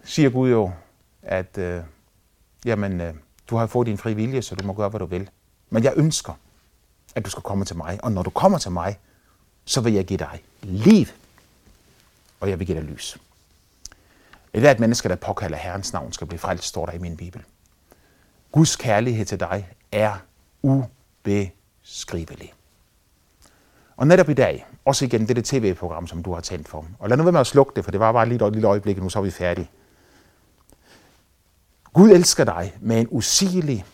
siger 0.05 0.31
Gud 0.31 0.51
jo, 0.51 0.73
at 1.23 1.59
øh, 1.59 1.83
jamen, 2.65 3.01
øh, 3.01 3.15
du 3.51 3.57
har 3.57 3.67
fået 3.67 3.87
din 3.87 3.99
fri 3.99 4.15
vilje, 4.15 4.43
så 4.43 4.55
du 4.55 4.67
må 4.67 4.73
gøre, 4.73 4.89
hvad 4.89 5.01
du 5.01 5.07
vil. 5.07 5.31
Men 5.71 5.85
jeg 5.85 5.93
ønsker, 5.97 6.33
at 7.15 7.25
du 7.25 7.31
skal 7.31 7.43
komme 7.43 7.65
til 7.65 7.77
mig. 7.77 7.99
Og 8.03 8.13
når 8.13 8.23
du 8.23 8.31
kommer 8.31 8.59
til 8.59 8.71
mig, 8.71 8.99
så 9.65 9.81
vil 9.81 9.93
jeg 9.93 10.05
give 10.05 10.19
dig 10.19 10.43
liv, 10.63 11.07
og 12.41 12.51
jeg 12.51 12.59
vil 12.59 12.67
give 12.67 12.79
dig 12.81 12.85
lys. 12.85 13.19
Et 14.53 14.61
hvert 14.61 14.81
menneske, 14.81 15.09
der 15.09 15.17
påkalder 15.17 15.57
Herrens 15.57 15.93
navn, 15.93 16.13
skal 16.13 16.27
blive 16.27 16.39
frelst, 16.39 16.65
står 16.65 16.87
der 16.87 16.93
i 16.93 16.99
min 16.99 17.17
Bibel. 17.17 17.43
Guds 18.53 18.77
kærlighed 18.77 19.27
til 19.27 19.41
dig 19.41 19.69
er 19.93 20.15
ubeskrivelig. 20.63 22.53
Og 23.97 24.07
netop 24.07 24.29
i 24.29 24.35
dag, 24.35 24.67
også 24.85 25.05
igen 25.05 25.29
det 25.29 25.45
tv-program, 25.45 26.07
som 26.07 26.23
du 26.23 26.35
har 26.35 26.41
tændt 26.41 26.69
for. 26.69 26.87
Og 26.99 27.09
lad 27.09 27.17
nu 27.17 27.23
være 27.23 27.33
med 27.33 27.41
at 27.41 27.47
slukke 27.47 27.73
det, 27.77 27.85
for 27.85 27.91
det 27.91 28.01
var 28.01 28.13
bare 28.13 28.29
lige 28.29 28.47
et 28.47 28.53
lille 28.53 28.69
øjeblik, 28.69 29.03
nu 29.03 29.09
så 29.09 29.19
er 29.19 29.23
vi 29.23 29.31
færdige. 29.31 29.71
Gud 31.93 32.11
elsker 32.11 32.45
dig 32.45 32.75
med 32.81 33.01
en 33.01 33.07
usigelig, 33.11 33.85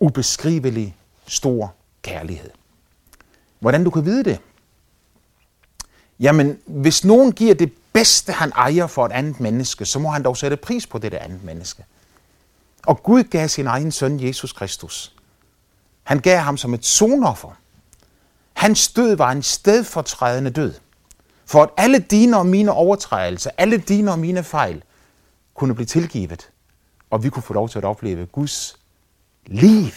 ubeskrivelig, 0.00 0.96
stor 1.26 1.74
kærlighed. 2.02 2.50
Hvordan 3.58 3.84
du 3.84 3.90
kan 3.90 4.04
vide 4.04 4.24
det, 4.24 4.40
jamen 6.20 6.58
hvis 6.66 7.04
nogen 7.04 7.32
giver 7.32 7.54
det 7.54 7.72
bedste, 7.92 8.32
han 8.32 8.52
ejer 8.56 8.86
for 8.86 9.06
et 9.06 9.12
andet 9.12 9.40
menneske, 9.40 9.84
så 9.84 9.98
må 9.98 10.08
han 10.08 10.22
dog 10.22 10.36
sætte 10.36 10.56
pris 10.56 10.86
på 10.86 10.98
det 10.98 11.14
andet 11.14 11.44
menneske. 11.44 11.84
Og 12.86 13.02
Gud 13.02 13.22
gav 13.22 13.48
sin 13.48 13.66
egen 13.66 13.92
søn, 13.92 14.20
Jesus 14.20 14.52
Kristus. 14.52 15.14
Han 16.02 16.18
gav 16.18 16.38
ham 16.38 16.56
som 16.56 16.74
et 16.74 16.86
sonoffer. 16.86 17.58
Hans 18.52 18.92
død 18.92 19.16
var 19.16 19.32
en 19.32 19.42
stedfortrædende 19.42 20.50
død. 20.50 20.74
For 21.46 21.62
at 21.62 21.70
alle 21.76 21.98
dine 21.98 22.36
og 22.36 22.46
mine 22.46 22.72
overtrædelser, 22.72 23.50
alle 23.58 23.78
dine 23.78 24.12
og 24.12 24.18
mine 24.18 24.44
fejl, 24.44 24.82
kunne 25.54 25.74
blive 25.74 25.86
tilgivet. 25.86 26.50
Og 27.10 27.24
vi 27.24 27.30
kunne 27.30 27.42
få 27.42 27.54
lov 27.54 27.68
til 27.68 27.78
at 27.78 27.84
opleve 27.84 28.26
Guds 28.26 28.79
liv 29.50 29.92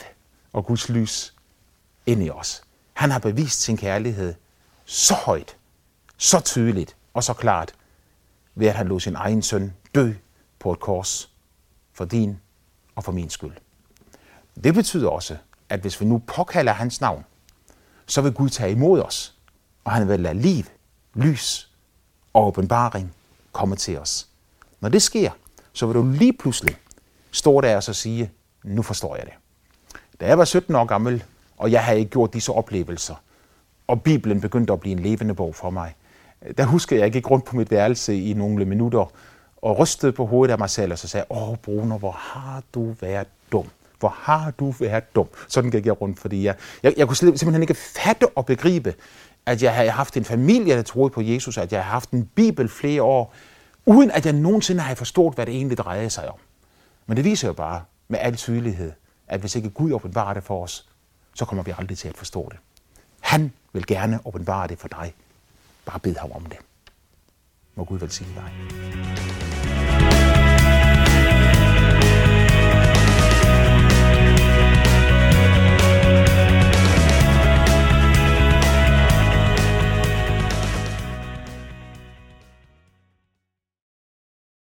og 0.54 0.66
Guds 0.66 0.90
lys 0.90 1.34
ind 2.06 2.24
i 2.24 2.30
os. 2.30 2.64
Han 2.94 3.12
har 3.12 3.20
bevist 3.20 3.62
sin 3.62 3.78
kærlighed 3.78 4.34
så 4.86 5.14
højt, 5.14 5.58
så 6.18 6.40
tydeligt 6.40 6.96
og 7.14 7.24
så 7.24 7.34
klart, 7.34 7.74
ved 8.56 8.68
at 8.68 8.76
han 8.76 8.88
lod 8.88 9.00
sin 9.00 9.16
egen 9.16 9.42
søn 9.42 9.74
dø 9.96 10.14
på 10.60 10.72
et 10.72 10.80
kors 10.80 11.30
for 11.94 12.06
din 12.06 12.40
og 12.96 13.04
for 13.04 13.12
min 13.12 13.30
skyld. 13.30 13.54
Det 14.64 14.74
betyder 14.74 15.10
også, 15.10 15.38
at 15.70 15.80
hvis 15.80 16.02
vi 16.02 16.06
nu 16.06 16.18
påkalder 16.18 16.74
hans 16.74 17.02
navn, 17.02 17.26
så 18.06 18.22
vil 18.22 18.34
Gud 18.34 18.50
tage 18.50 18.72
imod 18.72 19.02
os, 19.02 19.38
og 19.84 19.92
han 19.92 20.08
vil 20.08 20.20
lade 20.20 20.42
liv, 20.42 20.64
lys 21.14 21.72
og 22.34 22.48
åbenbaring 22.48 23.14
komme 23.52 23.76
til 23.76 24.00
os. 24.00 24.28
Når 24.80 24.90
det 24.90 25.02
sker, 25.02 25.32
så 25.74 25.86
vil 25.86 25.96
du 25.96 26.12
lige 26.12 26.34
pludselig 26.34 26.78
stå 27.32 27.62
der 27.62 27.76
og 27.76 27.84
så 27.84 27.94
sige, 27.94 28.32
nu 28.64 28.82
forstår 28.82 29.16
jeg 29.16 29.26
det. 29.26 29.34
Da 30.20 30.28
jeg 30.28 30.38
var 30.38 30.46
17 30.46 30.76
år 30.76 30.86
gammel, 30.86 31.24
og 31.58 31.72
jeg 31.72 31.84
havde 31.84 32.00
ikke 32.00 32.12
gjort 32.12 32.34
disse 32.34 32.52
oplevelser, 32.52 33.16
og 33.88 34.02
Bibelen 34.02 34.42
begyndte 34.42 34.74
at 34.74 34.80
blive 34.80 34.92
en 34.92 35.00
levende 35.00 35.34
bog 35.34 35.56
for 35.56 35.70
mig, 35.70 35.96
der 36.58 36.64
husker 36.64 36.96
jeg, 36.96 37.04
at 37.04 37.06
jeg 37.06 37.14
gik 37.14 37.32
rundt 37.32 37.46
på 37.46 37.56
mit 37.56 37.72
værelse 37.72 38.22
i 38.22 38.34
nogle 38.34 38.66
minutter 38.66 39.12
og 39.62 39.80
rystede 39.80 40.12
på 40.12 40.26
hovedet 40.26 40.52
af 40.52 40.60
mig 40.60 40.70
selv 40.70 40.92
og 40.92 41.00
så 41.00 41.08
sagde, 41.08 41.26
åh 41.30 41.56
Bruno, 41.58 41.98
hvor 41.98 42.12
har 42.12 42.64
du 42.74 42.96
været 43.02 43.28
dum. 43.52 43.66
Hvor 44.00 44.16
har 44.18 44.52
du 44.52 44.72
været 44.72 45.16
dum. 45.16 45.28
Sådan 45.48 45.72
gik 45.72 45.86
jeg 45.86 46.02
rundt, 46.02 46.20
fordi 46.20 46.46
jeg, 46.46 46.56
jeg, 46.84 46.94
jeg 46.98 47.08
kunne 47.08 47.18
simpelthen 47.18 47.62
ikke 47.62 47.74
fatte 47.74 48.28
og 48.36 48.46
begribe, 48.46 48.94
at 49.46 49.64
jeg 49.64 49.76
havde 49.76 49.90
haft 49.90 50.18
en 50.18 50.26
familie, 50.26 50.76
der 50.76 50.82
troede 50.82 51.10
på 51.10 51.22
Jesus, 51.22 51.58
at 51.58 51.72
jeg 51.72 51.80
havde 51.80 51.92
haft 51.92 52.12
en 52.12 52.30
bibel 52.36 52.70
flere 52.70 53.04
år, 53.04 53.34
uden 53.86 54.12
at 54.12 54.26
jeg 54.26 54.34
nogensinde 54.34 54.82
havde 54.82 54.96
forstået, 54.96 55.36
hvad 55.36 55.46
det 55.46 55.56
egentlig 55.56 55.78
drejede 55.78 56.10
sig 56.10 56.30
om. 56.30 56.38
Men 57.08 57.18
det 57.18 57.26
viser 57.26 57.48
jo 57.48 57.54
bare 57.54 57.82
med 58.08 58.20
al 58.22 58.36
tydelighed, 58.36 58.92
at 59.34 59.40
hvis 59.40 59.56
ikke 59.56 59.70
Gud 59.70 59.92
åbenbarer 59.92 60.34
det 60.34 60.44
for 60.44 60.64
os, 60.64 60.90
så 61.36 61.46
kommer 61.46 61.64
vi 61.64 61.74
aldrig 61.78 61.98
til 61.98 62.08
at 62.08 62.18
forstå 62.18 62.50
det. 62.52 62.58
Han 63.20 63.54
vil 63.74 63.86
gerne 63.86 64.20
åbenbare 64.26 64.68
det 64.68 64.80
for 64.80 64.88
dig. 64.88 65.14
Bare 65.86 66.00
bed 66.00 66.16
ham 66.16 66.32
om 66.32 66.46
det. 66.46 66.58
Må 67.76 67.84
Gud 67.84 68.00
velsigne 68.00 68.34
dig. 68.36 69.53